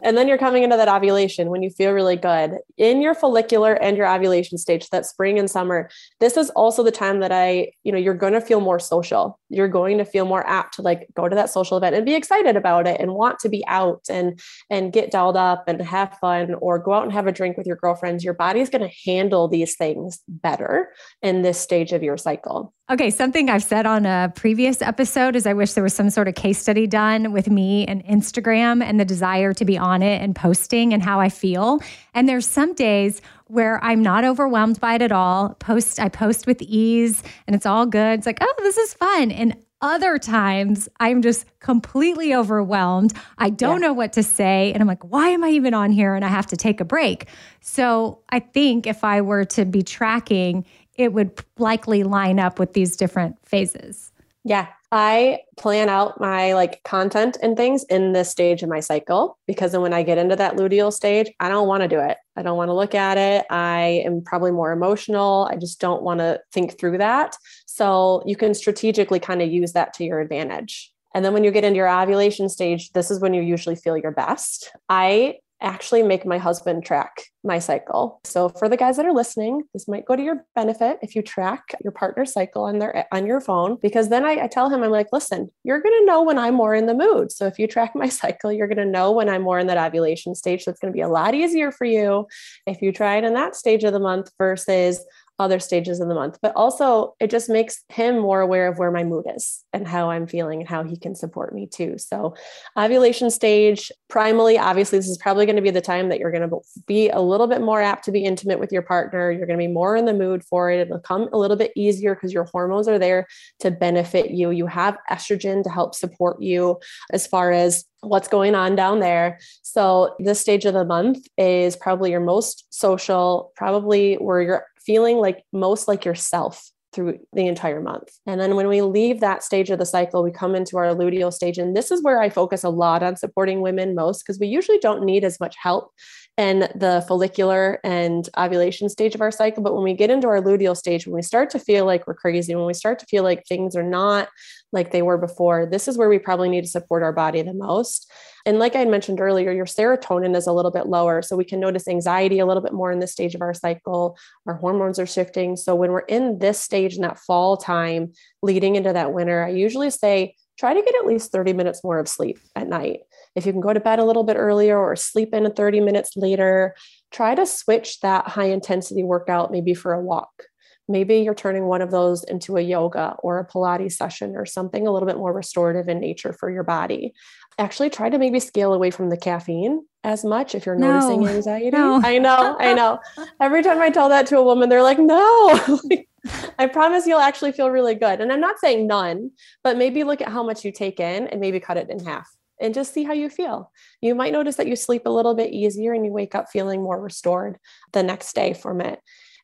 And 0.02 0.16
then 0.16 0.28
you're 0.28 0.38
coming 0.38 0.62
into 0.62 0.76
that 0.76 0.88
ovulation 0.88 1.50
when 1.50 1.62
you 1.62 1.70
feel 1.70 1.92
really 1.92 2.16
good 2.16 2.58
in 2.76 3.00
your 3.00 3.14
follicular 3.14 3.74
and 3.74 3.96
your 3.96 4.06
ovulation 4.06 4.58
stage, 4.58 4.88
that 4.90 5.06
spring 5.06 5.38
and 5.38 5.50
summer. 5.50 5.90
This 6.20 6.36
is 6.36 6.50
also 6.50 6.82
the 6.82 6.90
time 6.90 7.20
that 7.20 7.32
I, 7.32 7.72
you 7.84 7.92
know, 7.92 7.98
you're 7.98 8.14
going 8.14 8.32
to 8.32 8.40
feel 8.40 8.60
more 8.60 8.78
social. 8.78 9.38
You're 9.48 9.68
going 9.68 9.98
to 9.98 10.04
feel 10.04 10.24
more 10.24 10.46
apt 10.46 10.74
to 10.74 10.82
like 10.82 11.08
go 11.14 11.28
to 11.28 11.36
that 11.36 11.50
social 11.50 11.76
event 11.76 11.96
and 11.96 12.06
be 12.06 12.14
excited 12.14 12.56
about 12.56 12.86
it 12.86 13.00
and 13.00 13.14
want 13.14 13.38
to 13.40 13.48
be 13.48 13.64
out 13.66 14.02
and 14.08 14.40
and 14.70 14.92
get 14.92 15.10
dolled 15.10 15.36
up 15.36 15.64
and 15.66 15.80
have 15.82 16.16
fun 16.20 16.54
or 16.54 16.78
go 16.78 16.92
out 16.92 17.04
and 17.04 17.12
have 17.12 17.26
a 17.26 17.32
drink 17.32 17.56
with 17.56 17.66
your 17.66 17.76
girlfriends. 17.76 18.24
Your 18.24 18.34
body 18.34 18.60
is 18.60 18.70
going 18.70 18.88
to 18.88 18.94
handle 19.10 19.48
these 19.48 19.76
things 19.76 20.20
better 20.28 20.92
in 21.22 21.42
this 21.42 21.58
stage 21.58 21.92
of 21.92 22.02
your 22.02 22.16
cycle. 22.16 22.72
Okay, 22.90 23.10
something 23.10 23.48
I've 23.48 23.62
said 23.62 23.86
on 23.86 24.04
a 24.04 24.32
previous 24.34 24.82
episode 24.82 25.36
is 25.36 25.46
I 25.46 25.52
wish 25.52 25.74
there 25.74 25.84
was 25.84 25.94
some 25.94 26.10
sort 26.10 26.26
of 26.26 26.34
case 26.34 26.58
study 26.58 26.88
done 26.88 27.30
with 27.30 27.48
me 27.48 27.86
and 27.86 28.04
Instagram 28.04 28.82
and 28.82 28.98
the 28.98 29.04
desire 29.04 29.52
to 29.54 29.64
be 29.64 29.78
on 29.78 29.89
it 30.02 30.22
and 30.22 30.34
posting 30.34 30.92
and 30.92 31.02
how 31.02 31.20
I 31.20 31.28
feel. 31.28 31.80
And 32.14 32.28
there's 32.28 32.46
some 32.46 32.74
days 32.74 33.20
where 33.46 33.82
I'm 33.84 34.02
not 34.02 34.24
overwhelmed 34.24 34.80
by 34.80 34.94
it 34.94 35.02
at 35.02 35.12
all. 35.12 35.54
Post 35.54 35.98
I 36.00 36.08
post 36.08 36.46
with 36.46 36.62
ease 36.62 37.22
and 37.46 37.56
it's 37.56 37.66
all 37.66 37.86
good. 37.86 38.18
It's 38.18 38.26
like, 38.26 38.38
"Oh, 38.40 38.54
this 38.58 38.78
is 38.78 38.94
fun." 38.94 39.30
And 39.30 39.56
other 39.82 40.18
times 40.18 40.88
I'm 40.98 41.22
just 41.22 41.46
completely 41.58 42.34
overwhelmed. 42.34 43.12
I 43.38 43.50
don't 43.50 43.80
yeah. 43.80 43.88
know 43.88 43.92
what 43.92 44.12
to 44.14 44.22
say. 44.22 44.72
And 44.72 44.82
I'm 44.82 44.86
like, 44.86 45.02
why 45.04 45.28
am 45.28 45.42
I 45.42 45.50
even 45.50 45.72
on 45.74 45.90
here? 45.90 46.14
And 46.14 46.24
I 46.24 46.28
have 46.28 46.46
to 46.48 46.56
take 46.56 46.80
a 46.80 46.84
break. 46.84 47.28
So 47.60 48.20
I 48.28 48.40
think 48.40 48.86
if 48.86 49.04
I 49.04 49.22
were 49.22 49.44
to 49.46 49.64
be 49.64 49.82
tracking, 49.82 50.66
it 50.96 51.12
would 51.12 51.42
likely 51.58 52.02
line 52.02 52.38
up 52.38 52.58
with 52.58 52.74
these 52.74 52.96
different 52.96 53.36
phases. 53.46 54.09
Yeah. 54.44 54.68
I 54.92 55.40
plan 55.56 55.88
out 55.88 56.20
my 56.20 56.54
like 56.54 56.82
content 56.82 57.36
and 57.42 57.56
things 57.56 57.84
in 57.84 58.12
this 58.12 58.30
stage 58.30 58.62
of 58.62 58.68
my 58.68 58.80
cycle 58.80 59.38
because 59.46 59.70
then 59.72 59.82
when 59.82 59.92
I 59.92 60.02
get 60.02 60.18
into 60.18 60.34
that 60.34 60.56
luteal 60.56 60.92
stage, 60.92 61.30
I 61.38 61.48
don't 61.48 61.68
want 61.68 61.82
to 61.82 61.88
do 61.88 62.00
it. 62.00 62.16
I 62.34 62.42
don't 62.42 62.56
want 62.56 62.70
to 62.70 62.74
look 62.74 62.94
at 62.94 63.16
it. 63.16 63.46
I 63.50 64.02
am 64.04 64.22
probably 64.22 64.50
more 64.50 64.72
emotional. 64.72 65.48
I 65.50 65.56
just 65.56 65.80
don't 65.80 66.02
want 66.02 66.18
to 66.18 66.40
think 66.52 66.78
through 66.78 66.98
that. 66.98 67.36
So 67.66 68.22
you 68.26 68.34
can 68.34 68.54
strategically 68.54 69.20
kind 69.20 69.42
of 69.42 69.50
use 69.50 69.72
that 69.74 69.94
to 69.94 70.04
your 70.04 70.20
advantage. 70.20 70.92
And 71.14 71.24
then 71.24 71.32
when 71.34 71.44
you 71.44 71.50
get 71.50 71.64
into 71.64 71.76
your 71.76 71.88
ovulation 71.88 72.48
stage, 72.48 72.90
this 72.92 73.10
is 73.10 73.20
when 73.20 73.34
you 73.34 73.42
usually 73.42 73.76
feel 73.76 73.96
your 73.96 74.12
best. 74.12 74.72
I 74.88 75.36
actually 75.62 76.02
make 76.02 76.24
my 76.24 76.38
husband 76.38 76.84
track 76.84 77.22
my 77.42 77.58
cycle. 77.58 78.20
So 78.24 78.48
for 78.48 78.68
the 78.68 78.76
guys 78.76 78.96
that 78.96 79.06
are 79.06 79.12
listening, 79.12 79.62
this 79.72 79.88
might 79.88 80.04
go 80.04 80.14
to 80.14 80.22
your 80.22 80.44
benefit 80.54 80.98
if 81.02 81.14
you 81.14 81.22
track 81.22 81.74
your 81.82 81.92
partner's 81.92 82.32
cycle 82.32 82.64
on 82.64 82.78
their 82.78 83.06
on 83.12 83.26
your 83.26 83.40
phone, 83.40 83.78
because 83.80 84.08
then 84.08 84.24
I, 84.24 84.44
I 84.44 84.46
tell 84.46 84.68
him, 84.68 84.82
I'm 84.82 84.90
like, 84.90 85.08
listen, 85.12 85.50
you're 85.64 85.80
gonna 85.80 86.04
know 86.04 86.22
when 86.22 86.38
I'm 86.38 86.54
more 86.54 86.74
in 86.74 86.86
the 86.86 86.94
mood. 86.94 87.32
So 87.32 87.46
if 87.46 87.58
you 87.58 87.66
track 87.66 87.92
my 87.94 88.08
cycle, 88.20 88.52
you're 88.52 88.68
gonna 88.68 88.84
know 88.84 89.12
when 89.12 89.28
I'm 89.28 89.42
more 89.42 89.58
in 89.58 89.66
that 89.68 89.78
ovulation 89.78 90.34
stage. 90.34 90.64
So 90.64 90.70
it's 90.70 90.80
gonna 90.80 90.92
be 90.92 91.00
a 91.00 91.08
lot 91.08 91.34
easier 91.34 91.72
for 91.72 91.84
you 91.84 92.26
if 92.66 92.82
you 92.82 92.92
try 92.92 93.16
it 93.16 93.24
in 93.24 93.34
that 93.34 93.56
stage 93.56 93.84
of 93.84 93.92
the 93.92 94.00
month 94.00 94.30
versus 94.38 95.04
other 95.40 95.58
stages 95.58 96.00
of 96.00 96.08
the 96.08 96.14
month. 96.14 96.38
But 96.42 96.52
also, 96.54 97.14
it 97.18 97.30
just 97.30 97.48
makes 97.48 97.82
him 97.88 98.18
more 98.18 98.40
aware 98.40 98.68
of 98.68 98.78
where 98.78 98.90
my 98.90 99.02
mood 99.02 99.24
is 99.34 99.64
and 99.72 99.88
how 99.88 100.10
I'm 100.10 100.26
feeling 100.26 100.60
and 100.60 100.68
how 100.68 100.84
he 100.84 100.96
can 100.96 101.14
support 101.14 101.54
me 101.54 101.66
too. 101.66 101.96
So, 101.98 102.34
ovulation 102.78 103.30
stage, 103.30 103.90
primally, 104.12 104.60
obviously, 104.60 104.98
this 104.98 105.08
is 105.08 105.18
probably 105.18 105.46
going 105.46 105.56
to 105.56 105.62
be 105.62 105.70
the 105.70 105.80
time 105.80 106.10
that 106.10 106.18
you're 106.18 106.30
going 106.30 106.48
to 106.48 106.60
be 106.86 107.08
a 107.08 107.20
little 107.20 107.46
bit 107.46 107.62
more 107.62 107.80
apt 107.80 108.04
to 108.04 108.12
be 108.12 108.24
intimate 108.24 108.60
with 108.60 108.70
your 108.70 108.82
partner. 108.82 109.30
You're 109.30 109.46
going 109.46 109.58
to 109.58 109.66
be 109.66 109.72
more 109.72 109.96
in 109.96 110.04
the 110.04 110.14
mood 110.14 110.44
for 110.44 110.70
it. 110.70 110.80
It'll 110.80 111.00
come 111.00 111.28
a 111.32 111.38
little 111.38 111.56
bit 111.56 111.72
easier 111.74 112.14
because 112.14 112.32
your 112.32 112.44
hormones 112.44 112.86
are 112.86 112.98
there 112.98 113.26
to 113.60 113.70
benefit 113.70 114.30
you. 114.30 114.50
You 114.50 114.66
have 114.66 114.98
estrogen 115.10 115.64
to 115.64 115.70
help 115.70 115.94
support 115.94 116.42
you 116.42 116.78
as 117.12 117.26
far 117.26 117.50
as 117.50 117.86
what's 118.02 118.28
going 118.28 118.54
on 118.54 118.76
down 118.76 119.00
there. 119.00 119.38
So, 119.62 120.14
this 120.18 120.40
stage 120.40 120.64
of 120.66 120.74
the 120.74 120.84
month 120.84 121.26
is 121.38 121.76
probably 121.76 122.10
your 122.10 122.20
most 122.20 122.66
social, 122.70 123.52
probably 123.56 124.14
where 124.14 124.42
you're 124.42 124.66
feeling 124.84 125.18
like 125.18 125.44
most 125.52 125.88
like 125.88 126.04
yourself 126.04 126.70
through 126.92 127.18
the 127.32 127.46
entire 127.46 127.80
month. 127.80 128.08
And 128.26 128.40
then 128.40 128.56
when 128.56 128.68
we 128.68 128.82
leave 128.82 129.20
that 129.20 129.44
stage 129.44 129.70
of 129.70 129.78
the 129.78 129.86
cycle, 129.86 130.24
we 130.24 130.32
come 130.32 130.54
into 130.54 130.76
our 130.76 130.86
luteal 130.86 131.32
stage. 131.32 131.56
And 131.58 131.76
this 131.76 131.90
is 131.90 132.02
where 132.02 132.20
I 132.20 132.30
focus 132.30 132.64
a 132.64 132.68
lot 132.68 133.02
on 133.02 133.16
supporting 133.16 133.60
women 133.60 133.94
most 133.94 134.24
because 134.24 134.40
we 134.40 134.48
usually 134.48 134.78
don't 134.78 135.04
need 135.04 135.24
as 135.24 135.38
much 135.38 135.54
help 135.62 135.92
in 136.40 136.60
the 136.74 137.04
follicular 137.06 137.78
and 137.84 138.26
ovulation 138.38 138.88
stage 138.88 139.14
of 139.14 139.20
our 139.20 139.30
cycle. 139.30 139.62
But 139.62 139.74
when 139.74 139.84
we 139.84 139.92
get 139.92 140.08
into 140.08 140.26
our 140.26 140.40
luteal 140.40 140.74
stage, 140.74 141.06
when 141.06 141.14
we 141.14 141.20
start 141.20 141.50
to 141.50 141.58
feel 141.58 141.84
like 141.84 142.06
we're 142.06 142.14
crazy, 142.14 142.54
when 142.54 142.64
we 142.64 142.72
start 142.72 142.98
to 143.00 143.06
feel 143.06 143.22
like 143.22 143.44
things 143.44 143.76
are 143.76 143.82
not 143.82 144.30
like 144.72 144.90
they 144.90 145.02
were 145.02 145.18
before, 145.18 145.66
this 145.66 145.86
is 145.86 145.98
where 145.98 146.08
we 146.08 146.18
probably 146.18 146.48
need 146.48 146.62
to 146.62 146.70
support 146.70 147.02
our 147.02 147.12
body 147.12 147.42
the 147.42 147.52
most. 147.52 148.10
And 148.46 148.58
like 148.58 148.74
I 148.74 148.86
mentioned 148.86 149.20
earlier, 149.20 149.52
your 149.52 149.66
serotonin 149.66 150.34
is 150.34 150.46
a 150.46 150.52
little 150.54 150.70
bit 150.70 150.86
lower. 150.86 151.20
So 151.20 151.36
we 151.36 151.44
can 151.44 151.60
notice 151.60 151.86
anxiety 151.86 152.38
a 152.38 152.46
little 152.46 152.62
bit 152.62 152.72
more 152.72 152.90
in 152.90 153.00
this 153.00 153.12
stage 153.12 153.34
of 153.34 153.42
our 153.42 153.52
cycle. 153.52 154.16
Our 154.46 154.54
hormones 154.54 154.98
are 154.98 155.04
shifting. 155.04 155.56
So 155.56 155.74
when 155.74 155.92
we're 155.92 156.00
in 156.00 156.38
this 156.38 156.58
stage 156.58 156.94
in 156.96 157.02
that 157.02 157.18
fall 157.18 157.58
time 157.58 158.14
leading 158.42 158.76
into 158.76 158.94
that 158.94 159.12
winter, 159.12 159.44
I 159.44 159.50
usually 159.50 159.90
say, 159.90 160.36
try 160.60 160.74
to 160.74 160.82
get 160.82 160.94
at 160.94 161.06
least 161.06 161.32
30 161.32 161.54
minutes 161.54 161.82
more 161.82 161.98
of 161.98 162.06
sleep 162.06 162.38
at 162.54 162.68
night. 162.68 163.00
If 163.34 163.46
you 163.46 163.52
can 163.52 163.62
go 163.62 163.72
to 163.72 163.80
bed 163.80 163.98
a 163.98 164.04
little 164.04 164.24
bit 164.24 164.36
earlier 164.36 164.78
or 164.78 164.94
sleep 164.94 165.32
in 165.32 165.50
30 165.50 165.80
minutes 165.80 166.16
later, 166.16 166.76
try 167.10 167.34
to 167.34 167.46
switch 167.46 168.00
that 168.00 168.28
high 168.28 168.50
intensity 168.50 169.02
workout 169.02 169.50
maybe 169.50 169.72
for 169.72 169.94
a 169.94 170.02
walk. 170.02 170.44
Maybe 170.86 171.20
you're 171.20 171.34
turning 171.34 171.64
one 171.64 171.80
of 171.80 171.90
those 171.90 172.24
into 172.24 172.58
a 172.58 172.60
yoga 172.60 173.16
or 173.22 173.38
a 173.38 173.46
Pilates 173.46 173.92
session 173.92 174.36
or 174.36 174.44
something 174.44 174.86
a 174.86 174.92
little 174.92 175.06
bit 175.06 175.16
more 175.16 175.32
restorative 175.32 175.88
in 175.88 175.98
nature 175.98 176.34
for 176.34 176.50
your 176.50 176.64
body. 176.64 177.14
Actually, 177.58 177.88
try 177.88 178.10
to 178.10 178.18
maybe 178.18 178.38
scale 178.38 178.74
away 178.74 178.90
from 178.90 179.08
the 179.08 179.16
caffeine 179.16 179.86
as 180.04 180.24
much 180.24 180.54
if 180.54 180.66
you're 180.66 180.76
no, 180.76 180.92
noticing 180.92 181.26
anxiety. 181.26 181.70
No. 181.70 182.02
I 182.04 182.18
know, 182.18 182.56
I 182.58 182.74
know. 182.74 182.98
Every 183.40 183.62
time 183.62 183.80
I 183.80 183.88
tell 183.88 184.10
that 184.10 184.26
to 184.26 184.38
a 184.38 184.42
woman, 184.42 184.68
they're 184.68 184.82
like, 184.82 184.98
no. 184.98 185.80
I 186.58 186.66
promise 186.66 187.06
you'll 187.06 187.20
actually 187.20 187.52
feel 187.52 187.70
really 187.70 187.94
good. 187.94 188.20
And 188.20 188.32
I'm 188.32 188.40
not 188.40 188.58
saying 188.58 188.86
none, 188.86 189.30
but 189.64 189.76
maybe 189.76 190.04
look 190.04 190.20
at 190.20 190.28
how 190.28 190.42
much 190.42 190.64
you 190.64 190.72
take 190.72 191.00
in 191.00 191.26
and 191.28 191.40
maybe 191.40 191.60
cut 191.60 191.76
it 191.76 191.90
in 191.90 192.04
half 192.04 192.28
and 192.60 192.74
just 192.74 192.92
see 192.92 193.04
how 193.04 193.12
you 193.12 193.30
feel. 193.30 193.72
You 194.00 194.14
might 194.14 194.32
notice 194.32 194.56
that 194.56 194.66
you 194.66 194.76
sleep 194.76 195.02
a 195.06 195.10
little 195.10 195.34
bit 195.34 195.52
easier 195.52 195.92
and 195.92 196.04
you 196.04 196.12
wake 196.12 196.34
up 196.34 196.50
feeling 196.50 196.82
more 196.82 197.00
restored 197.00 197.58
the 197.92 198.02
next 198.02 198.34
day 198.34 198.52
from 198.52 198.80
it. 198.80 199.00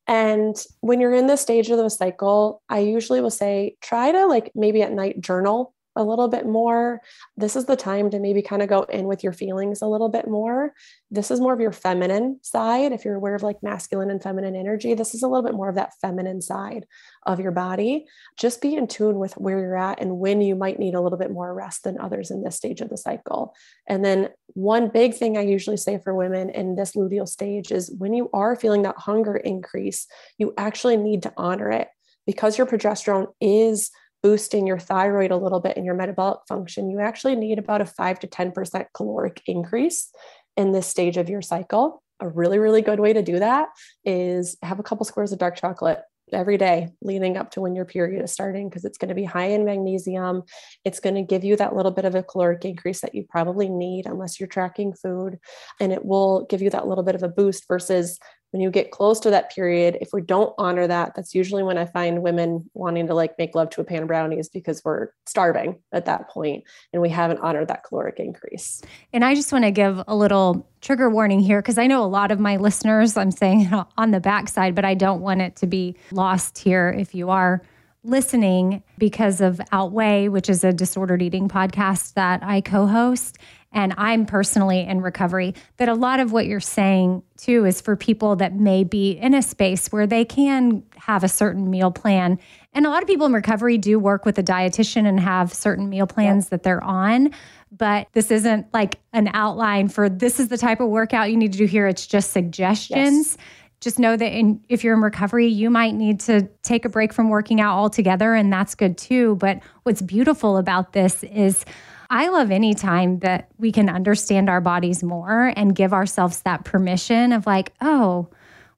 And 0.06 0.54
when 0.80 1.00
you're 1.00 1.14
in 1.14 1.26
this 1.26 1.40
stage 1.40 1.68
of 1.70 1.78
the 1.78 1.88
cycle, 1.88 2.62
I 2.68 2.80
usually 2.80 3.20
will 3.20 3.30
say 3.30 3.76
try 3.80 4.12
to 4.12 4.26
like 4.26 4.52
maybe 4.54 4.82
at 4.82 4.92
night 4.92 5.20
journal 5.20 5.74
a 5.96 6.04
little 6.04 6.28
bit 6.28 6.46
more. 6.46 7.00
This 7.36 7.56
is 7.56 7.64
the 7.64 7.76
time 7.76 8.10
to 8.10 8.20
maybe 8.20 8.42
kind 8.42 8.62
of 8.62 8.68
go 8.68 8.82
in 8.82 9.06
with 9.06 9.24
your 9.24 9.32
feelings 9.32 9.82
a 9.82 9.86
little 9.86 10.08
bit 10.08 10.28
more. 10.28 10.74
This 11.10 11.30
is 11.30 11.40
more 11.40 11.52
of 11.52 11.60
your 11.60 11.72
feminine 11.72 12.38
side. 12.42 12.92
If 12.92 13.04
you're 13.04 13.16
aware 13.16 13.34
of 13.34 13.42
like 13.42 13.62
masculine 13.62 14.10
and 14.10 14.22
feminine 14.22 14.54
energy, 14.54 14.94
this 14.94 15.14
is 15.14 15.22
a 15.22 15.28
little 15.28 15.42
bit 15.42 15.54
more 15.54 15.68
of 15.68 15.74
that 15.76 15.92
feminine 16.00 16.42
side 16.42 16.86
of 17.24 17.40
your 17.40 17.52
body. 17.52 18.06
Just 18.36 18.60
be 18.60 18.76
in 18.76 18.86
tune 18.86 19.18
with 19.18 19.34
where 19.34 19.58
you're 19.58 19.76
at 19.76 20.00
and 20.00 20.18
when 20.18 20.40
you 20.40 20.54
might 20.54 20.78
need 20.78 20.94
a 20.94 21.00
little 21.00 21.18
bit 21.18 21.30
more 21.30 21.52
rest 21.54 21.84
than 21.84 21.98
others 21.98 22.30
in 22.30 22.42
this 22.42 22.56
stage 22.56 22.80
of 22.80 22.90
the 22.90 22.96
cycle. 22.96 23.54
And 23.86 24.04
then, 24.04 24.30
one 24.54 24.88
big 24.88 25.14
thing 25.14 25.36
I 25.36 25.42
usually 25.42 25.76
say 25.76 25.98
for 25.98 26.14
women 26.14 26.48
in 26.48 26.76
this 26.76 26.92
luteal 26.92 27.28
stage 27.28 27.72
is 27.72 27.90
when 27.98 28.14
you 28.14 28.30
are 28.32 28.56
feeling 28.56 28.82
that 28.82 28.96
hunger 28.96 29.36
increase, 29.36 30.06
you 30.38 30.54
actually 30.56 30.96
need 30.96 31.24
to 31.24 31.32
honor 31.36 31.70
it 31.70 31.88
because 32.26 32.58
your 32.58 32.66
progesterone 32.66 33.28
is 33.40 33.90
boosting 34.22 34.66
your 34.66 34.78
thyroid 34.78 35.30
a 35.30 35.36
little 35.36 35.60
bit 35.60 35.76
and 35.76 35.86
your 35.86 35.94
metabolic 35.94 36.40
function, 36.48 36.90
you 36.90 37.00
actually 37.00 37.36
need 37.36 37.58
about 37.58 37.80
a 37.80 37.86
5 37.86 38.20
to 38.20 38.26
10% 38.26 38.86
caloric 38.94 39.42
increase 39.46 40.10
in 40.56 40.72
this 40.72 40.86
stage 40.86 41.16
of 41.16 41.28
your 41.28 41.42
cycle. 41.42 42.02
A 42.20 42.28
really, 42.28 42.58
really 42.58 42.82
good 42.82 43.00
way 43.00 43.12
to 43.12 43.22
do 43.22 43.38
that 43.38 43.68
is 44.04 44.56
have 44.62 44.78
a 44.78 44.82
couple 44.82 45.04
squares 45.04 45.32
of 45.32 45.38
dark 45.38 45.56
chocolate 45.56 46.00
every 46.32 46.58
day 46.58 46.88
leading 47.02 47.36
up 47.36 47.50
to 47.52 47.60
when 47.60 47.74
your 47.74 47.84
period 47.84 48.22
is 48.22 48.32
starting 48.32 48.68
because 48.68 48.84
it's 48.84 48.98
going 48.98 49.08
to 49.08 49.14
be 49.14 49.24
high 49.24 49.46
in 49.46 49.64
magnesium. 49.64 50.42
It's 50.84 51.00
going 51.00 51.14
to 51.14 51.22
give 51.22 51.44
you 51.44 51.56
that 51.56 51.76
little 51.76 51.92
bit 51.92 52.04
of 52.04 52.14
a 52.14 52.22
caloric 52.22 52.64
increase 52.64 53.00
that 53.00 53.14
you 53.14 53.24
probably 53.28 53.68
need 53.68 54.06
unless 54.06 54.40
you're 54.40 54.48
tracking 54.48 54.92
food. 54.92 55.38
And 55.80 55.92
it 55.92 56.04
will 56.04 56.46
give 56.46 56.62
you 56.62 56.70
that 56.70 56.88
little 56.88 57.04
bit 57.04 57.14
of 57.14 57.22
a 57.22 57.28
boost 57.28 57.68
versus 57.68 58.18
when 58.56 58.62
you 58.62 58.70
get 58.70 58.90
close 58.90 59.20
to 59.20 59.28
that 59.28 59.54
period, 59.54 59.98
if 60.00 60.14
we 60.14 60.22
don't 60.22 60.54
honor 60.56 60.86
that, 60.86 61.14
that's 61.14 61.34
usually 61.34 61.62
when 61.62 61.76
I 61.76 61.84
find 61.84 62.22
women 62.22 62.70
wanting 62.72 63.06
to 63.06 63.12
like 63.12 63.36
make 63.36 63.54
love 63.54 63.68
to 63.70 63.82
a 63.82 63.84
pan 63.84 64.00
of 64.00 64.08
brownies 64.08 64.48
because 64.48 64.82
we're 64.82 65.08
starving 65.26 65.76
at 65.92 66.06
that 66.06 66.30
point 66.30 66.64
and 66.94 67.02
we 67.02 67.10
haven't 67.10 67.40
honored 67.40 67.68
that 67.68 67.84
caloric 67.84 68.18
increase. 68.18 68.80
And 69.12 69.26
I 69.26 69.34
just 69.34 69.52
want 69.52 69.66
to 69.66 69.70
give 69.70 70.02
a 70.08 70.16
little 70.16 70.66
trigger 70.80 71.10
warning 71.10 71.40
here 71.40 71.60
because 71.60 71.76
I 71.76 71.86
know 71.86 72.02
a 72.02 72.08
lot 72.08 72.32
of 72.32 72.40
my 72.40 72.56
listeners, 72.56 73.18
I'm 73.18 73.30
saying 73.30 73.70
on 73.98 74.10
the 74.12 74.20
backside, 74.20 74.74
but 74.74 74.86
I 74.86 74.94
don't 74.94 75.20
want 75.20 75.42
it 75.42 75.56
to 75.56 75.66
be 75.66 75.94
lost 76.10 76.56
here 76.56 76.88
if 76.98 77.14
you 77.14 77.28
are 77.28 77.60
listening 78.06 78.82
because 78.98 79.40
of 79.40 79.60
Outweigh, 79.72 80.28
which 80.28 80.48
is 80.48 80.64
a 80.64 80.72
disordered 80.72 81.22
eating 81.22 81.48
podcast 81.48 82.14
that 82.14 82.42
I 82.42 82.60
co 82.60 82.86
host 82.86 83.38
and 83.72 83.92
I'm 83.98 84.24
personally 84.24 84.80
in 84.80 85.02
recovery, 85.02 85.54
that 85.76 85.90
a 85.90 85.94
lot 85.94 86.18
of 86.18 86.32
what 86.32 86.46
you're 86.46 86.60
saying 86.60 87.22
too 87.36 87.66
is 87.66 87.82
for 87.82 87.94
people 87.94 88.36
that 88.36 88.54
may 88.54 88.84
be 88.84 89.10
in 89.10 89.34
a 89.34 89.42
space 89.42 89.88
where 89.88 90.06
they 90.06 90.24
can 90.24 90.82
have 90.96 91.22
a 91.22 91.28
certain 91.28 91.68
meal 91.68 91.90
plan. 91.90 92.38
And 92.72 92.86
a 92.86 92.90
lot 92.90 93.02
of 93.02 93.08
people 93.08 93.26
in 93.26 93.34
recovery 93.34 93.76
do 93.76 93.98
work 93.98 94.24
with 94.24 94.38
a 94.38 94.42
dietitian 94.42 95.06
and 95.06 95.20
have 95.20 95.52
certain 95.52 95.90
meal 95.90 96.06
plans 96.06 96.48
that 96.48 96.62
they're 96.62 96.82
on. 96.82 97.32
But 97.70 98.08
this 98.12 98.30
isn't 98.30 98.72
like 98.72 98.98
an 99.12 99.28
outline 99.34 99.88
for 99.88 100.08
this 100.08 100.40
is 100.40 100.48
the 100.48 100.56
type 100.56 100.80
of 100.80 100.88
workout 100.88 101.30
you 101.30 101.36
need 101.36 101.52
to 101.52 101.58
do 101.58 101.66
here. 101.66 101.86
It's 101.86 102.06
just 102.06 102.30
suggestions. 102.30 103.36
Yes 103.36 103.46
just 103.80 103.98
know 103.98 104.16
that 104.16 104.32
in, 104.32 104.60
if 104.68 104.82
you're 104.82 104.94
in 104.94 105.02
recovery, 105.02 105.46
you 105.46 105.70
might 105.70 105.94
need 105.94 106.20
to 106.20 106.48
take 106.62 106.84
a 106.84 106.88
break 106.88 107.12
from 107.12 107.28
working 107.28 107.60
out 107.60 107.76
altogether, 107.76 108.34
and 108.34 108.52
that's 108.52 108.74
good 108.74 108.96
too. 108.96 109.36
But 109.36 109.60
what's 109.82 110.02
beautiful 110.02 110.56
about 110.56 110.92
this 110.92 111.22
is 111.24 111.64
I 112.08 112.28
love 112.28 112.50
any 112.50 112.74
time 112.74 113.18
that 113.20 113.48
we 113.58 113.72
can 113.72 113.88
understand 113.88 114.48
our 114.48 114.60
bodies 114.60 115.02
more 115.02 115.52
and 115.56 115.74
give 115.74 115.92
ourselves 115.92 116.42
that 116.42 116.64
permission 116.64 117.32
of 117.32 117.46
like, 117.46 117.72
oh, 117.80 118.28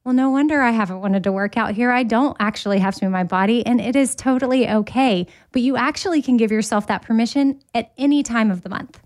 well, 0.04 0.14
no 0.14 0.30
wonder 0.30 0.62
I 0.62 0.70
haven't 0.70 1.00
wanted 1.00 1.24
to 1.24 1.32
work 1.32 1.56
out 1.56 1.74
here. 1.74 1.90
I 1.90 2.02
don't 2.02 2.36
actually 2.40 2.78
have 2.78 2.94
to 2.96 3.04
move 3.04 3.12
my 3.12 3.24
body, 3.24 3.66
and 3.66 3.80
it 3.80 3.94
is 3.94 4.14
totally 4.14 4.68
okay. 4.68 5.26
But 5.52 5.62
you 5.62 5.76
actually 5.76 6.22
can 6.22 6.38
give 6.38 6.50
yourself 6.50 6.86
that 6.86 7.02
permission 7.02 7.60
at 7.74 7.92
any 7.98 8.22
time 8.22 8.50
of 8.50 8.62
the 8.62 8.70
month. 8.70 9.00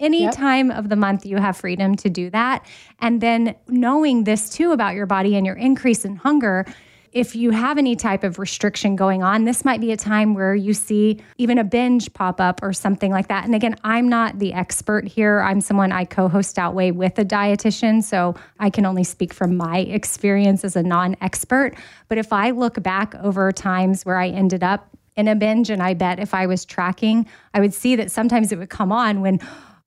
Any 0.00 0.22
yep. 0.22 0.34
time 0.34 0.70
of 0.70 0.88
the 0.88 0.96
month, 0.96 1.26
you 1.26 1.38
have 1.38 1.56
freedom 1.56 1.96
to 1.96 2.08
do 2.08 2.30
that. 2.30 2.64
And 3.00 3.20
then 3.20 3.56
knowing 3.66 4.24
this 4.24 4.48
too 4.48 4.70
about 4.70 4.94
your 4.94 5.06
body 5.06 5.34
and 5.36 5.44
your 5.44 5.56
increase 5.56 6.04
in 6.04 6.14
hunger, 6.16 6.66
if 7.10 7.34
you 7.34 7.50
have 7.50 7.78
any 7.78 7.96
type 7.96 8.22
of 8.22 8.38
restriction 8.38 8.94
going 8.94 9.24
on, 9.24 9.44
this 9.44 9.64
might 9.64 9.80
be 9.80 9.90
a 9.90 9.96
time 9.96 10.34
where 10.34 10.54
you 10.54 10.72
see 10.72 11.18
even 11.36 11.58
a 11.58 11.64
binge 11.64 12.12
pop 12.12 12.40
up 12.40 12.62
or 12.62 12.72
something 12.72 13.10
like 13.10 13.26
that. 13.26 13.44
And 13.44 13.56
again, 13.56 13.74
I'm 13.82 14.08
not 14.08 14.38
the 14.38 14.52
expert 14.52 15.08
here. 15.08 15.40
I'm 15.40 15.60
someone 15.60 15.90
I 15.90 16.04
co 16.04 16.28
host 16.28 16.58
Outweigh 16.58 16.92
with 16.92 17.18
a 17.18 17.24
dietitian. 17.24 18.04
So 18.04 18.36
I 18.60 18.70
can 18.70 18.86
only 18.86 19.04
speak 19.04 19.32
from 19.32 19.56
my 19.56 19.78
experience 19.78 20.64
as 20.64 20.76
a 20.76 20.82
non 20.82 21.16
expert. 21.20 21.74
But 22.08 22.18
if 22.18 22.32
I 22.32 22.50
look 22.50 22.80
back 22.82 23.14
over 23.16 23.50
times 23.50 24.04
where 24.04 24.18
I 24.18 24.28
ended 24.28 24.62
up 24.62 24.88
in 25.18 25.26
a 25.26 25.34
binge. 25.34 25.68
And 25.68 25.82
I 25.82 25.94
bet 25.94 26.20
if 26.20 26.32
I 26.32 26.46
was 26.46 26.64
tracking, 26.64 27.26
I 27.52 27.60
would 27.60 27.74
see 27.74 27.96
that 27.96 28.10
sometimes 28.10 28.52
it 28.52 28.58
would 28.58 28.70
come 28.70 28.92
on 28.92 29.20
when 29.20 29.40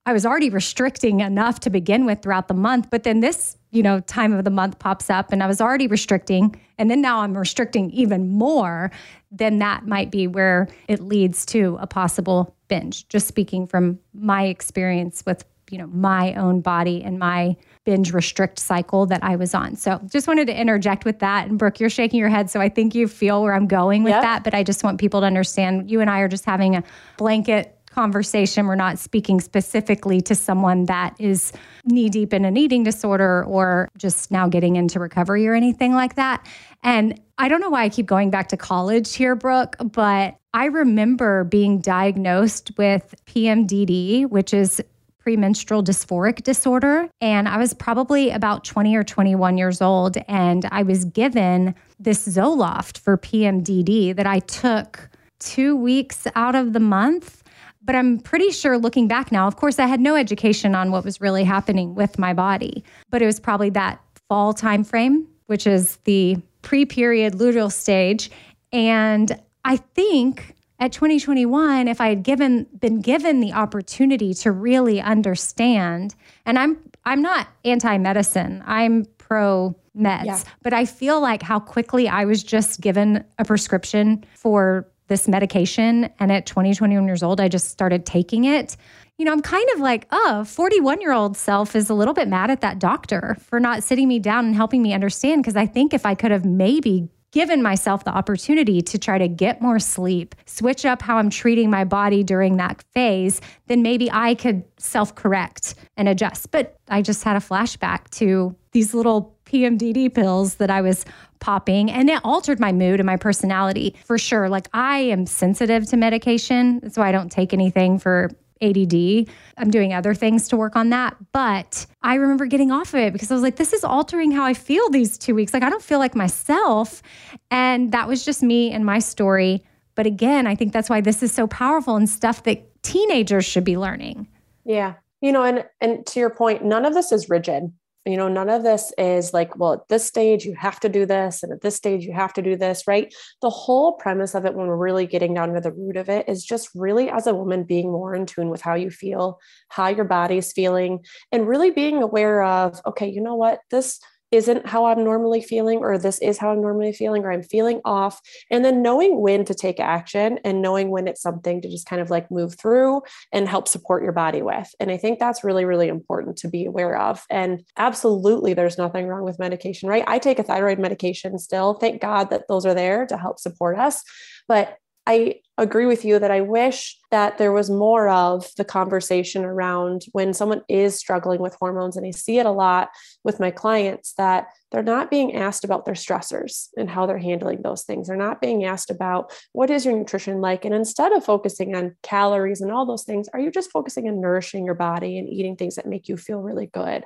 I 0.04 0.12
was 0.12 0.26
already 0.26 0.50
restricting 0.50 1.20
enough 1.20 1.60
to 1.60 1.70
begin 1.70 2.04
with 2.06 2.22
throughout 2.22 2.48
the 2.48 2.54
month. 2.54 2.88
But 2.90 3.04
then 3.04 3.20
this, 3.20 3.56
you 3.70 3.82
know, 3.84 4.00
time 4.00 4.32
of 4.32 4.42
the 4.44 4.50
month 4.50 4.78
pops 4.80 5.08
up 5.08 5.32
and 5.32 5.42
I 5.42 5.46
was 5.46 5.60
already 5.60 5.86
restricting. 5.86 6.60
And 6.76 6.90
then 6.90 7.00
now 7.00 7.20
I'm 7.20 7.36
restricting 7.36 7.90
even 7.92 8.28
more. 8.28 8.90
Then 9.30 9.60
that 9.60 9.86
might 9.86 10.10
be 10.10 10.26
where 10.26 10.68
it 10.88 11.00
leads 11.00 11.46
to 11.46 11.78
a 11.80 11.86
possible 11.86 12.56
binge. 12.66 13.06
Just 13.08 13.28
speaking 13.28 13.66
from 13.68 14.00
my 14.12 14.46
experience 14.46 15.22
with, 15.24 15.44
you 15.70 15.78
know, 15.78 15.86
my 15.86 16.34
own 16.34 16.62
body 16.62 17.02
and 17.04 17.20
my 17.20 17.56
binge 17.84 18.12
restrict 18.12 18.58
cycle 18.58 19.06
that 19.06 19.22
I 19.22 19.36
was 19.36 19.54
on. 19.54 19.76
So 19.76 20.00
just 20.10 20.26
wanted 20.26 20.48
to 20.48 20.60
interject 20.60 21.04
with 21.04 21.20
that. 21.20 21.46
And 21.48 21.58
Brooke, 21.58 21.78
you're 21.78 21.88
shaking 21.90 22.18
your 22.18 22.28
head. 22.28 22.50
So 22.50 22.60
I 22.60 22.68
think 22.68 22.94
you 22.96 23.06
feel 23.06 23.42
where 23.42 23.54
I'm 23.54 23.68
going 23.68 24.02
with 24.02 24.12
Yep. 24.12 24.22
that. 24.22 24.44
But 24.44 24.54
I 24.54 24.64
just 24.64 24.82
want 24.82 24.98
people 25.00 25.20
to 25.20 25.26
understand 25.26 25.90
you 25.90 26.00
and 26.00 26.10
I 26.10 26.20
are 26.20 26.28
just 26.28 26.44
having 26.44 26.74
a 26.74 26.82
blanket 27.18 27.78
conversation. 27.92 28.66
We're 28.66 28.74
not 28.74 28.98
speaking 28.98 29.40
specifically 29.40 30.20
to 30.22 30.34
someone 30.34 30.86
that 30.86 31.14
is 31.18 31.52
knee 31.84 32.08
deep 32.08 32.32
in 32.32 32.44
an 32.44 32.56
eating 32.56 32.82
disorder 32.82 33.44
or 33.44 33.88
just 33.98 34.30
now 34.30 34.48
getting 34.48 34.76
into 34.76 34.98
recovery 34.98 35.46
or 35.46 35.54
anything 35.54 35.94
like 35.94 36.16
that. 36.16 36.46
And 36.82 37.20
I 37.38 37.48
don't 37.48 37.60
know 37.60 37.70
why 37.70 37.84
I 37.84 37.88
keep 37.88 38.06
going 38.06 38.30
back 38.30 38.48
to 38.48 38.56
college 38.56 39.14
here, 39.14 39.34
Brooke, 39.34 39.76
but 39.80 40.36
I 40.54 40.66
remember 40.66 41.44
being 41.44 41.80
diagnosed 41.80 42.72
with 42.76 43.14
PMDD, 43.26 44.28
which 44.28 44.52
is 44.52 44.82
premenstrual 45.22 45.82
dysphoric 45.82 46.42
disorder. 46.42 47.08
And 47.20 47.48
I 47.48 47.56
was 47.56 47.74
probably 47.74 48.30
about 48.30 48.64
20 48.64 48.96
or 48.96 49.04
21 49.04 49.56
years 49.56 49.80
old. 49.80 50.16
And 50.28 50.66
I 50.70 50.82
was 50.82 51.04
given 51.04 51.74
this 52.00 52.26
Zoloft 52.26 52.98
for 52.98 53.16
PMDD 53.16 54.16
that 54.16 54.26
I 54.26 54.40
took 54.40 55.08
two 55.38 55.76
weeks 55.76 56.26
out 56.34 56.54
of 56.54 56.72
the 56.72 56.80
month. 56.80 57.41
But 57.84 57.94
I'm 57.96 58.18
pretty 58.20 58.50
sure 58.50 58.78
looking 58.78 59.08
back 59.08 59.32
now, 59.32 59.46
of 59.48 59.56
course, 59.56 59.78
I 59.78 59.86
had 59.86 60.00
no 60.00 60.14
education 60.16 60.74
on 60.74 60.90
what 60.92 61.04
was 61.04 61.20
really 61.20 61.44
happening 61.44 61.94
with 61.94 62.18
my 62.18 62.32
body. 62.32 62.84
But 63.10 63.22
it 63.22 63.26
was 63.26 63.40
probably 63.40 63.70
that 63.70 64.00
fall 64.28 64.52
time 64.54 64.84
frame, 64.84 65.26
which 65.46 65.66
is 65.66 65.96
the 66.04 66.36
pre-period 66.62 67.34
luteal 67.34 67.72
stage. 67.72 68.30
And 68.72 69.38
I 69.64 69.76
think 69.76 70.54
at 70.80 70.90
2021 70.90 71.86
if 71.86 72.00
i 72.00 72.08
had 72.08 72.24
given 72.24 72.66
been 72.80 73.00
given 73.00 73.38
the 73.38 73.52
opportunity 73.52 74.34
to 74.34 74.50
really 74.50 75.00
understand 75.00 76.12
and 76.44 76.58
i'm 76.58 76.76
i'm 77.04 77.22
not 77.22 77.46
anti-medicine 77.64 78.60
i'm 78.66 79.04
pro 79.18 79.76
meds 79.96 80.24
Yeah. 80.24 80.40
but 80.62 80.72
i 80.72 80.84
feel 80.84 81.20
like 81.20 81.40
how 81.40 81.60
quickly 81.60 82.08
i 82.08 82.24
was 82.24 82.42
just 82.42 82.80
given 82.80 83.24
a 83.38 83.44
prescription 83.44 84.24
for 84.34 84.88
this 85.12 85.28
medication 85.28 86.08
and 86.18 86.32
at 86.32 86.46
20 86.46 86.74
21 86.74 87.06
years 87.06 87.22
old 87.22 87.38
i 87.38 87.46
just 87.46 87.68
started 87.68 88.06
taking 88.06 88.44
it 88.44 88.78
you 89.18 89.26
know 89.26 89.32
i'm 89.32 89.42
kind 89.42 89.68
of 89.74 89.80
like 89.80 90.06
oh 90.10 90.42
41 90.44 91.02
year 91.02 91.12
old 91.12 91.36
self 91.36 91.76
is 91.76 91.90
a 91.90 91.94
little 91.94 92.14
bit 92.14 92.28
mad 92.28 92.50
at 92.50 92.62
that 92.62 92.78
doctor 92.78 93.36
for 93.38 93.60
not 93.60 93.82
sitting 93.82 94.08
me 94.08 94.18
down 94.18 94.46
and 94.46 94.56
helping 94.56 94.80
me 94.80 94.94
understand 94.94 95.42
because 95.42 95.54
i 95.54 95.66
think 95.66 95.92
if 95.92 96.06
i 96.06 96.14
could 96.14 96.30
have 96.30 96.46
maybe 96.46 97.10
given 97.30 97.62
myself 97.62 98.04
the 98.04 98.10
opportunity 98.10 98.80
to 98.82 98.98
try 98.98 99.18
to 99.18 99.26
get 99.26 99.60
more 99.60 99.78
sleep, 99.78 100.34
switch 100.44 100.84
up 100.84 101.00
how 101.02 101.16
I'm 101.16 101.30
treating 101.30 101.70
my 101.70 101.82
body 101.82 102.22
during 102.22 102.58
that 102.58 102.84
phase, 102.92 103.40
then 103.66 103.82
maybe 103.82 104.10
I 104.12 104.34
could 104.34 104.62
self 104.78 105.14
correct 105.14 105.74
and 105.96 106.08
adjust. 106.08 106.50
But 106.50 106.76
I 106.88 107.00
just 107.00 107.24
had 107.24 107.36
a 107.36 107.40
flashback 107.40 108.10
to 108.18 108.54
these 108.72 108.92
little 108.92 109.31
PMDD 109.52 110.14
pills 110.14 110.56
that 110.56 110.70
I 110.70 110.80
was 110.80 111.04
popping, 111.40 111.90
and 111.90 112.08
it 112.08 112.20
altered 112.24 112.60
my 112.60 112.72
mood 112.72 113.00
and 113.00 113.06
my 113.06 113.16
personality 113.16 113.94
for 114.04 114.16
sure. 114.16 114.48
Like 114.48 114.68
I 114.72 114.98
am 114.98 115.26
sensitive 115.26 115.86
to 115.90 115.96
medication. 115.96 116.80
That's 116.80 116.96
why 116.96 117.08
I 117.08 117.12
don't 117.12 117.30
take 117.30 117.52
anything 117.52 117.98
for 117.98 118.30
ADD. 118.62 119.28
I'm 119.58 119.70
doing 119.70 119.92
other 119.92 120.14
things 120.14 120.48
to 120.48 120.56
work 120.56 120.76
on 120.76 120.90
that. 120.90 121.16
But 121.32 121.84
I 122.02 122.14
remember 122.14 122.46
getting 122.46 122.70
off 122.70 122.94
of 122.94 123.00
it 123.00 123.12
because 123.12 123.30
I 123.30 123.34
was 123.34 123.42
like, 123.42 123.56
this 123.56 123.72
is 123.72 123.84
altering 123.84 124.30
how 124.30 124.44
I 124.44 124.54
feel 124.54 124.88
these 124.88 125.18
two 125.18 125.34
weeks. 125.34 125.52
Like, 125.52 125.64
I 125.64 125.68
don't 125.70 125.82
feel 125.82 125.98
like 125.98 126.14
myself. 126.14 127.02
And 127.50 127.92
that 127.92 128.08
was 128.08 128.24
just 128.24 128.42
me 128.42 128.70
and 128.70 128.86
my 128.86 129.00
story. 129.00 129.64
But 129.94 130.06
again, 130.06 130.46
I 130.46 130.54
think 130.54 130.72
that's 130.72 130.88
why 130.88 131.00
this 131.00 131.22
is 131.22 131.32
so 131.32 131.46
powerful 131.46 131.96
and 131.96 132.08
stuff 132.08 132.44
that 132.44 132.82
teenagers 132.82 133.44
should 133.44 133.64
be 133.64 133.76
learning. 133.76 134.28
Yeah. 134.64 134.94
You 135.20 135.32
know, 135.32 135.42
and 135.42 135.64
and 135.80 136.06
to 136.06 136.20
your 136.20 136.30
point, 136.30 136.64
none 136.64 136.84
of 136.84 136.94
this 136.94 137.12
is 137.12 137.28
rigid. 137.28 137.72
You 138.04 138.16
know, 138.16 138.28
none 138.28 138.48
of 138.48 138.64
this 138.64 138.92
is 138.98 139.32
like, 139.32 139.56
well, 139.56 139.74
at 139.74 139.88
this 139.88 140.04
stage 140.04 140.44
you 140.44 140.54
have 140.54 140.80
to 140.80 140.88
do 140.88 141.06
this, 141.06 141.44
and 141.44 141.52
at 141.52 141.60
this 141.60 141.76
stage 141.76 142.04
you 142.04 142.12
have 142.12 142.32
to 142.32 142.42
do 142.42 142.56
this, 142.56 142.88
right? 142.88 143.14
The 143.42 143.50
whole 143.50 143.92
premise 143.92 144.34
of 144.34 144.44
it, 144.44 144.54
when 144.54 144.66
we're 144.66 144.76
really 144.76 145.06
getting 145.06 145.34
down 145.34 145.54
to 145.54 145.60
the 145.60 145.70
root 145.70 145.96
of 145.96 146.08
it, 146.08 146.28
is 146.28 146.44
just 146.44 146.68
really 146.74 147.10
as 147.10 147.28
a 147.28 147.34
woman 147.34 147.62
being 147.62 147.92
more 147.92 148.12
in 148.12 148.26
tune 148.26 148.50
with 148.50 148.60
how 148.60 148.74
you 148.74 148.90
feel, 148.90 149.38
how 149.68 149.86
your 149.86 150.04
body's 150.04 150.52
feeling, 150.52 151.04
and 151.30 151.46
really 151.46 151.70
being 151.70 152.02
aware 152.02 152.42
of, 152.42 152.80
okay, 152.86 153.08
you 153.08 153.20
know 153.20 153.36
what, 153.36 153.60
this 153.70 154.00
isn't 154.32 154.66
how 154.66 154.86
I'm 154.86 155.04
normally 155.04 155.42
feeling, 155.42 155.78
or 155.78 155.98
this 155.98 156.18
is 156.20 156.38
how 156.38 156.50
I'm 156.50 156.62
normally 156.62 156.92
feeling, 156.92 157.24
or 157.24 157.30
I'm 157.30 157.42
feeling 157.42 157.80
off. 157.84 158.20
And 158.50 158.64
then 158.64 158.82
knowing 158.82 159.20
when 159.20 159.44
to 159.44 159.54
take 159.54 159.78
action 159.78 160.38
and 160.44 160.62
knowing 160.62 160.90
when 160.90 161.06
it's 161.06 161.22
something 161.22 161.60
to 161.60 161.68
just 161.68 161.86
kind 161.86 162.02
of 162.02 162.10
like 162.10 162.30
move 162.30 162.58
through 162.58 163.02
and 163.32 163.48
help 163.48 163.68
support 163.68 164.02
your 164.02 164.12
body 164.12 164.42
with. 164.42 164.74
And 164.80 164.90
I 164.90 164.96
think 164.96 165.18
that's 165.18 165.44
really, 165.44 165.64
really 165.64 165.88
important 165.88 166.38
to 166.38 166.48
be 166.48 166.64
aware 166.64 166.98
of. 166.98 167.24
And 167.30 167.62
absolutely, 167.76 168.54
there's 168.54 168.78
nothing 168.78 169.06
wrong 169.06 169.24
with 169.24 169.38
medication, 169.38 169.88
right? 169.88 170.04
I 170.06 170.18
take 170.18 170.38
a 170.38 170.42
thyroid 170.42 170.78
medication 170.78 171.38
still. 171.38 171.74
Thank 171.74 172.00
God 172.00 172.30
that 172.30 172.48
those 172.48 172.66
are 172.66 172.74
there 172.74 173.06
to 173.06 173.16
help 173.16 173.38
support 173.38 173.78
us. 173.78 174.02
But 174.48 174.76
I 175.06 175.40
agree 175.58 175.86
with 175.86 176.04
you 176.04 176.18
that 176.18 176.30
I 176.30 176.40
wish 176.40 176.98
that 177.10 177.36
there 177.36 177.52
was 177.52 177.68
more 177.68 178.08
of 178.08 178.48
the 178.56 178.64
conversation 178.64 179.44
around 179.44 180.04
when 180.12 180.32
someone 180.32 180.62
is 180.68 180.98
struggling 180.98 181.40
with 181.40 181.56
hormones. 181.56 181.96
And 181.96 182.06
I 182.06 182.10
see 182.12 182.38
it 182.38 182.46
a 182.46 182.50
lot 182.50 182.90
with 183.24 183.40
my 183.40 183.50
clients 183.50 184.14
that 184.14 184.46
they're 184.70 184.82
not 184.82 185.10
being 185.10 185.34
asked 185.34 185.64
about 185.64 185.84
their 185.84 185.94
stressors 185.94 186.68
and 186.76 186.88
how 186.88 187.06
they're 187.06 187.18
handling 187.18 187.62
those 187.62 187.82
things. 187.82 188.08
They're 188.08 188.16
not 188.16 188.40
being 188.40 188.64
asked 188.64 188.90
about 188.90 189.32
what 189.52 189.70
is 189.70 189.84
your 189.84 189.96
nutrition 189.96 190.40
like. 190.40 190.64
And 190.64 190.74
instead 190.74 191.12
of 191.12 191.24
focusing 191.24 191.74
on 191.74 191.96
calories 192.02 192.60
and 192.60 192.70
all 192.70 192.86
those 192.86 193.04
things, 193.04 193.28
are 193.34 193.40
you 193.40 193.50
just 193.50 193.72
focusing 193.72 194.08
on 194.08 194.20
nourishing 194.20 194.64
your 194.64 194.74
body 194.74 195.18
and 195.18 195.28
eating 195.28 195.56
things 195.56 195.74
that 195.74 195.86
make 195.86 196.08
you 196.08 196.16
feel 196.16 196.40
really 196.40 196.66
good? 196.66 197.04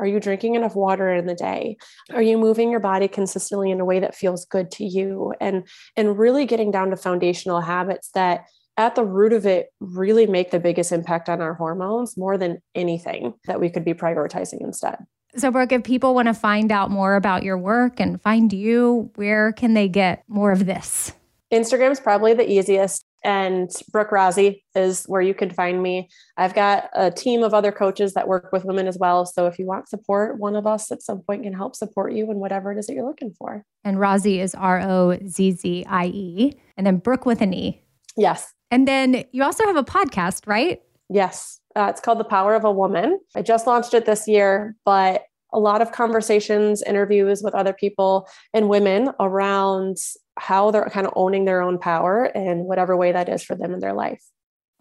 Are 0.00 0.06
you 0.06 0.18
drinking 0.18 0.54
enough 0.54 0.74
water 0.74 1.12
in 1.12 1.26
the 1.26 1.34
day? 1.34 1.76
Are 2.10 2.22
you 2.22 2.38
moving 2.38 2.70
your 2.70 2.80
body 2.80 3.06
consistently 3.06 3.70
in 3.70 3.80
a 3.80 3.84
way 3.84 4.00
that 4.00 4.14
feels 4.14 4.46
good 4.46 4.70
to 4.72 4.84
you? 4.84 5.34
And 5.40 5.68
and 5.94 6.18
really 6.18 6.46
getting 6.46 6.70
down 6.70 6.88
to 6.90 6.96
foundational 6.96 7.60
habits 7.60 8.10
that 8.14 8.46
at 8.78 8.94
the 8.94 9.04
root 9.04 9.34
of 9.34 9.44
it 9.44 9.68
really 9.80 10.26
make 10.26 10.50
the 10.50 10.58
biggest 10.58 10.90
impact 10.90 11.28
on 11.28 11.42
our 11.42 11.52
hormones 11.52 12.16
more 12.16 12.38
than 12.38 12.62
anything 12.74 13.34
that 13.44 13.60
we 13.60 13.68
could 13.68 13.84
be 13.84 13.92
prioritizing 13.92 14.62
instead. 14.62 14.96
So, 15.36 15.50
Brooke, 15.50 15.72
if 15.72 15.84
people 15.84 16.14
want 16.14 16.28
to 16.28 16.34
find 16.34 16.72
out 16.72 16.90
more 16.90 17.14
about 17.14 17.42
your 17.42 17.58
work 17.58 18.00
and 18.00 18.20
find 18.20 18.52
you, 18.52 19.10
where 19.16 19.52
can 19.52 19.74
they 19.74 19.86
get 19.86 20.24
more 20.28 20.50
of 20.50 20.64
this? 20.64 21.12
Instagram's 21.52 22.00
probably 22.00 22.32
the 22.32 22.50
easiest. 22.50 23.04
And 23.22 23.70
Brooke 23.92 24.10
Rozzie 24.10 24.62
is 24.74 25.04
where 25.04 25.20
you 25.20 25.34
can 25.34 25.50
find 25.50 25.82
me. 25.82 26.08
I've 26.36 26.54
got 26.54 26.88
a 26.94 27.10
team 27.10 27.42
of 27.42 27.52
other 27.52 27.72
coaches 27.72 28.14
that 28.14 28.28
work 28.28 28.50
with 28.52 28.64
women 28.64 28.86
as 28.86 28.98
well. 28.98 29.26
So 29.26 29.46
if 29.46 29.58
you 29.58 29.66
want 29.66 29.88
support, 29.88 30.38
one 30.38 30.56
of 30.56 30.66
us 30.66 30.90
at 30.90 31.02
some 31.02 31.20
point 31.20 31.42
can 31.42 31.52
help 31.52 31.76
support 31.76 32.12
you 32.12 32.30
in 32.30 32.38
whatever 32.38 32.72
it 32.72 32.78
is 32.78 32.86
that 32.86 32.94
you're 32.94 33.06
looking 33.06 33.34
for. 33.38 33.64
And 33.84 33.98
Rozzie 33.98 34.40
is 34.40 34.54
R 34.54 34.80
O 34.80 35.18
Z 35.26 35.52
Z 35.52 35.84
I 35.88 36.06
E, 36.06 36.54
and 36.76 36.86
then 36.86 36.96
Brooke 36.98 37.26
with 37.26 37.40
an 37.40 37.52
E. 37.52 37.82
Yes. 38.16 38.52
And 38.70 38.86
then 38.86 39.24
you 39.32 39.42
also 39.42 39.64
have 39.66 39.76
a 39.76 39.84
podcast, 39.84 40.46
right? 40.46 40.80
Yes. 41.08 41.60
Uh, 41.76 41.88
it's 41.90 42.00
called 42.00 42.18
The 42.18 42.24
Power 42.24 42.54
of 42.54 42.64
a 42.64 42.70
Woman. 42.70 43.18
I 43.36 43.42
just 43.42 43.66
launched 43.66 43.94
it 43.94 44.06
this 44.06 44.26
year, 44.26 44.76
but 44.84 45.22
a 45.52 45.58
lot 45.58 45.82
of 45.82 45.92
conversations, 45.92 46.82
interviews 46.82 47.42
with 47.42 47.54
other 47.54 47.72
people 47.72 48.28
and 48.54 48.68
women 48.68 49.10
around 49.18 49.96
how 50.38 50.70
they're 50.70 50.88
kind 50.90 51.06
of 51.06 51.12
owning 51.16 51.44
their 51.44 51.60
own 51.60 51.78
power 51.78 52.26
in 52.26 52.64
whatever 52.64 52.96
way 52.96 53.12
that 53.12 53.28
is 53.28 53.42
for 53.42 53.54
them 53.54 53.74
in 53.74 53.80
their 53.80 53.92
life. 53.92 54.22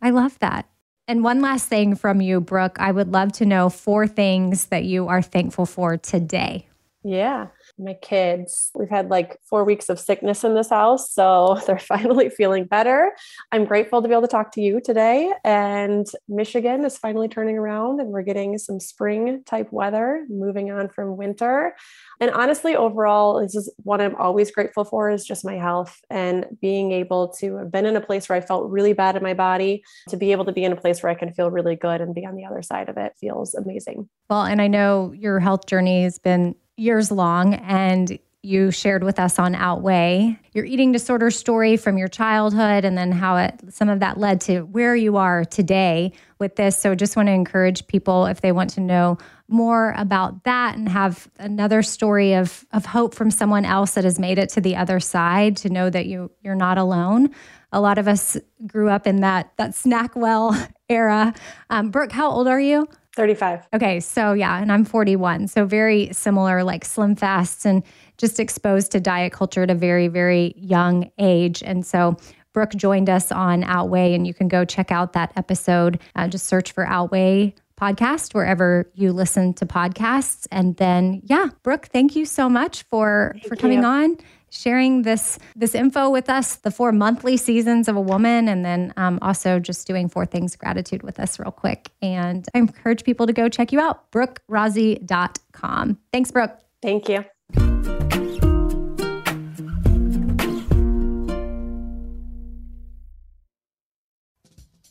I 0.02 0.12
love 0.12 0.40
that. 0.40 0.70
And 1.08 1.24
one 1.24 1.42
last 1.42 1.68
thing 1.68 1.96
from 1.96 2.22
you, 2.22 2.40
Brooke, 2.40 2.78
I 2.80 2.92
would 2.92 3.12
love 3.12 3.32
to 3.34 3.46
know 3.46 3.70
four 3.70 4.08
things 4.08 4.66
that 4.68 4.84
you 4.84 5.08
are 5.08 5.22
thankful 5.22 5.66
for 5.66 5.98
today. 5.98 6.68
Yeah. 7.04 7.48
My 7.80 7.94
kids, 7.94 8.72
we've 8.76 8.90
had 8.90 9.10
like 9.10 9.40
four 9.50 9.64
weeks 9.64 9.90
of 9.90 10.00
sickness 10.00 10.44
in 10.44 10.54
this 10.54 10.70
house. 10.70 11.12
So 11.12 11.60
they're 11.68 11.80
finally 11.80 12.30
feeling 12.30 12.66
better. 12.66 13.14
I'm 13.52 13.66
grateful 13.66 14.02
to 14.02 14.08
be 14.08 14.14
able 14.14 14.24
to 14.24 14.28
talk 14.28 14.52
to 14.54 14.62
you 14.62 14.82
today. 14.82 15.32
And 15.44 16.06
Michigan 16.28 16.86
is 16.86 16.98
finally 16.98 17.28
turning 17.28 17.58
around 17.58 18.00
and 18.00 18.10
we're 18.10 18.22
getting 18.22 18.58
some 18.58 18.80
spring 18.80 19.44
type 19.46 19.72
weather, 19.72 20.26
moving 20.30 20.72
on 20.72 20.90
from 20.90 21.18
winter. 21.18 21.76
And 22.20 22.32
honestly, 22.32 22.76
overall, 22.76 23.42
this 23.42 23.56
is 23.56 23.74
what 23.78 24.02
I'm 24.02 24.16
always 24.16 24.52
grateful 24.52 24.84
for 24.84 25.10
is 25.10 25.26
just 25.26 25.46
my 25.46 25.56
health 25.56 26.00
and 26.10 26.46
being 26.62 26.92
able 26.92 27.30
to 27.40 27.56
have 27.58 27.72
been 27.72 27.86
in 27.86 27.96
a 27.96 28.02
place 28.02 28.28
where 28.28 28.38
I 28.38 28.42
felt 28.42 28.70
really 28.70 28.94
bad 28.94 29.16
in 29.16 29.24
my 29.24 29.34
body, 29.34 29.84
to 30.10 30.18
be 30.18 30.32
able 30.32 30.46
to 30.46 30.52
be 30.52 30.64
in 30.64 30.72
a 30.72 30.76
place 30.76 31.02
where 31.02 31.12
I 31.12 31.16
can 31.16 31.32
feel 31.34 31.50
really 31.50 31.76
good 31.76 32.02
and 32.02 32.14
be 32.14 32.26
on 32.26 32.36
the 32.36 32.46
other 32.46 32.62
side 32.62 32.90
of 32.90 32.98
it 32.98 33.14
feels 33.20 33.56
amazing. 33.56 34.10
Well, 34.30 34.44
and 34.44 34.62
I 34.62 34.68
know 34.68 35.14
your 35.16 35.40
health 35.40 35.66
journey 35.66 36.04
has 36.04 36.20
been 36.20 36.56
years 36.80 37.12
long 37.12 37.56
and 37.56 38.18
you 38.42 38.72
shared 38.72 39.04
with 39.04 39.20
us 39.20 39.38
on 39.38 39.54
Outweigh, 39.54 40.40
your 40.54 40.64
eating 40.64 40.94
disorder 40.94 41.30
story 41.30 41.76
from 41.76 41.98
your 41.98 42.08
childhood, 42.08 42.86
and 42.86 42.98
then 42.98 43.12
how 43.12 43.36
it 43.36 43.60
some 43.70 43.90
of 43.90 44.00
that 44.00 44.18
led 44.18 44.40
to 44.42 44.62
where 44.62 44.96
you 44.96 45.18
are 45.18 45.44
today 45.44 46.14
with 46.40 46.56
this. 46.56 46.78
So, 46.78 46.96
just 46.96 47.18
want 47.18 47.28
to 47.28 47.34
encourage 47.34 47.86
people 47.88 48.28
if 48.28 48.40
they 48.40 48.54
want 48.54 48.70
to 48.72 48.80
know 48.80 49.18
more 49.50 49.94
about 49.98 50.46
that 50.46 50.78
and 50.78 50.88
have 50.88 51.30
another 51.38 51.84
story 51.84 52.34
of 52.34 52.66
of 52.72 52.86
hope 52.86 53.14
from 53.14 53.30
someone 53.30 53.66
else 53.66 53.96
that 53.96 54.06
has 54.06 54.20
made 54.20 54.38
it 54.38 54.50
to 54.52 54.62
the 54.62 54.78
other 54.78 55.02
side 55.02 55.58
to 55.58 55.70
know 55.70 55.90
that 55.90 56.06
you 56.06 56.32
you're 56.42 56.56
not 56.56 56.78
alone. 56.78 57.32
A 57.74 57.82
lot 57.82 57.98
of 57.98 58.08
us 58.08 58.38
grew 58.66 58.90
up 58.90 59.06
in 59.06 59.20
that 59.20 59.52
that 59.58 59.72
SnackWell 59.72 60.72
era. 60.90 61.34
Um, 61.70 61.92
Brooke, 61.92 62.14
how 62.14 62.32
old 62.32 62.48
are 62.48 62.60
you? 62.60 62.88
35. 63.20 63.68
Okay, 63.74 64.00
so 64.00 64.32
yeah, 64.32 64.62
and 64.62 64.72
I'm 64.72 64.86
41. 64.86 65.50
So 65.50 65.66
very 65.66 66.12
similar, 66.14 66.64
like 66.64 66.86
SlimFasts 66.86 67.66
and 67.66 67.84
just 68.18 68.40
exposed 68.40 68.92
to 68.94 69.02
diet 69.02 69.34
culture 69.34 69.64
at 69.64 69.70
a 69.70 69.76
very, 69.76 70.08
very 70.08 70.54
young 70.56 71.12
age. 71.20 71.62
And 71.62 71.86
so 71.86 72.16
Brooke 72.54 72.74
joined 72.76 73.10
us 73.10 73.30
on 73.32 73.64
Outweigh, 73.66 74.14
and 74.14 74.26
you 74.26 74.34
can 74.34 74.48
go 74.48 74.64
check 74.64 74.90
out 74.90 75.14
that 75.14 75.34
episode. 75.36 76.00
Uh, 76.16 76.30
just 76.30 76.46
search 76.46 76.72
for 76.72 76.88
Outweigh 76.88 77.54
podcast 77.80 78.34
wherever 78.34 78.90
you 78.94 79.12
listen 79.12 79.54
to 79.56 79.66
podcasts. 79.66 80.48
And 80.52 80.78
then, 80.78 81.22
yeah, 81.26 81.50
Brooke, 81.62 81.88
thank 81.88 82.16
you 82.16 82.26
so 82.26 82.48
much 82.50 82.84
for 82.84 83.32
Thank 83.34 83.48
for 83.48 83.56
coming 83.56 83.80
you. 83.80 83.86
on, 83.86 84.18
sharing 84.50 85.04
this 85.04 85.40
this 85.56 85.76
info 85.76 86.10
with 86.10 86.30
us, 86.30 86.58
the 86.58 86.72
four 86.72 86.92
monthly 86.92 87.38
seasons 87.38 87.88
of 87.88 87.96
a 87.96 88.02
woman, 88.02 88.48
and 88.48 88.66
then 88.66 88.94
um, 88.98 89.20
also 89.22 89.60
just 89.60 89.88
doing 89.88 90.10
four 90.10 90.26
things 90.26 90.56
gratitude 90.56 91.04
with 91.04 91.20
us 91.20 91.40
real 91.40 91.52
quick. 91.52 91.90
And 92.02 92.48
I 92.54 92.60
encourage 92.60 93.04
people 93.04 93.28
to 93.28 93.34
go 93.34 93.50
check 93.50 93.72
you 93.72 93.80
out, 93.80 94.12
brookerozzi.com. 94.12 95.98
Thanks, 96.12 96.32
Brooke. 96.32 96.60
Thank 96.82 97.10
you. 97.10 97.26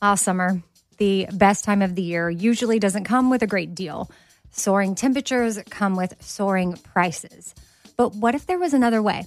Ah, 0.00 0.14
summer, 0.14 0.62
the 0.98 1.26
best 1.32 1.64
time 1.64 1.82
of 1.82 1.96
the 1.96 2.02
year, 2.02 2.30
usually 2.30 2.78
doesn't 2.78 3.04
come 3.04 3.30
with 3.30 3.42
a 3.42 3.48
great 3.48 3.74
deal. 3.74 4.08
Soaring 4.50 4.94
temperatures 4.94 5.58
come 5.70 5.96
with 5.96 6.14
soaring 6.20 6.74
prices. 6.74 7.54
But 7.96 8.14
what 8.14 8.36
if 8.36 8.46
there 8.46 8.60
was 8.60 8.74
another 8.74 9.02
way? 9.02 9.26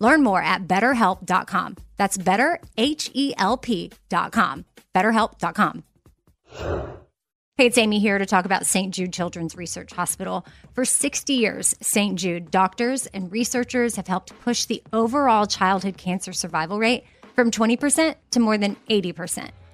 Learn 0.00 0.22
more 0.22 0.42
at 0.42 0.66
betterhelp.com. 0.66 1.76
That's 1.96 2.18
better, 2.18 2.60
H 2.76 3.10
E 3.14 3.34
L 3.38 3.56
P.com. 3.56 4.64
BetterHelp.com. 4.94 5.84
Hey, 7.56 7.66
it's 7.66 7.78
Amy 7.78 8.00
here 8.00 8.18
to 8.18 8.26
talk 8.26 8.46
about 8.46 8.66
St. 8.66 8.92
Jude 8.92 9.12
Children's 9.12 9.56
Research 9.56 9.92
Hospital. 9.92 10.44
For 10.72 10.84
60 10.84 11.34
years, 11.34 11.72
St. 11.80 12.18
Jude 12.18 12.50
doctors 12.50 13.06
and 13.06 13.30
researchers 13.30 13.94
have 13.94 14.08
helped 14.08 14.36
push 14.40 14.64
the 14.64 14.82
overall 14.92 15.46
childhood 15.46 15.96
cancer 15.96 16.32
survival 16.32 16.80
rate 16.80 17.04
from 17.36 17.52
20% 17.52 18.16
to 18.32 18.40
more 18.40 18.58
than 18.58 18.76
80%. 18.90 19.50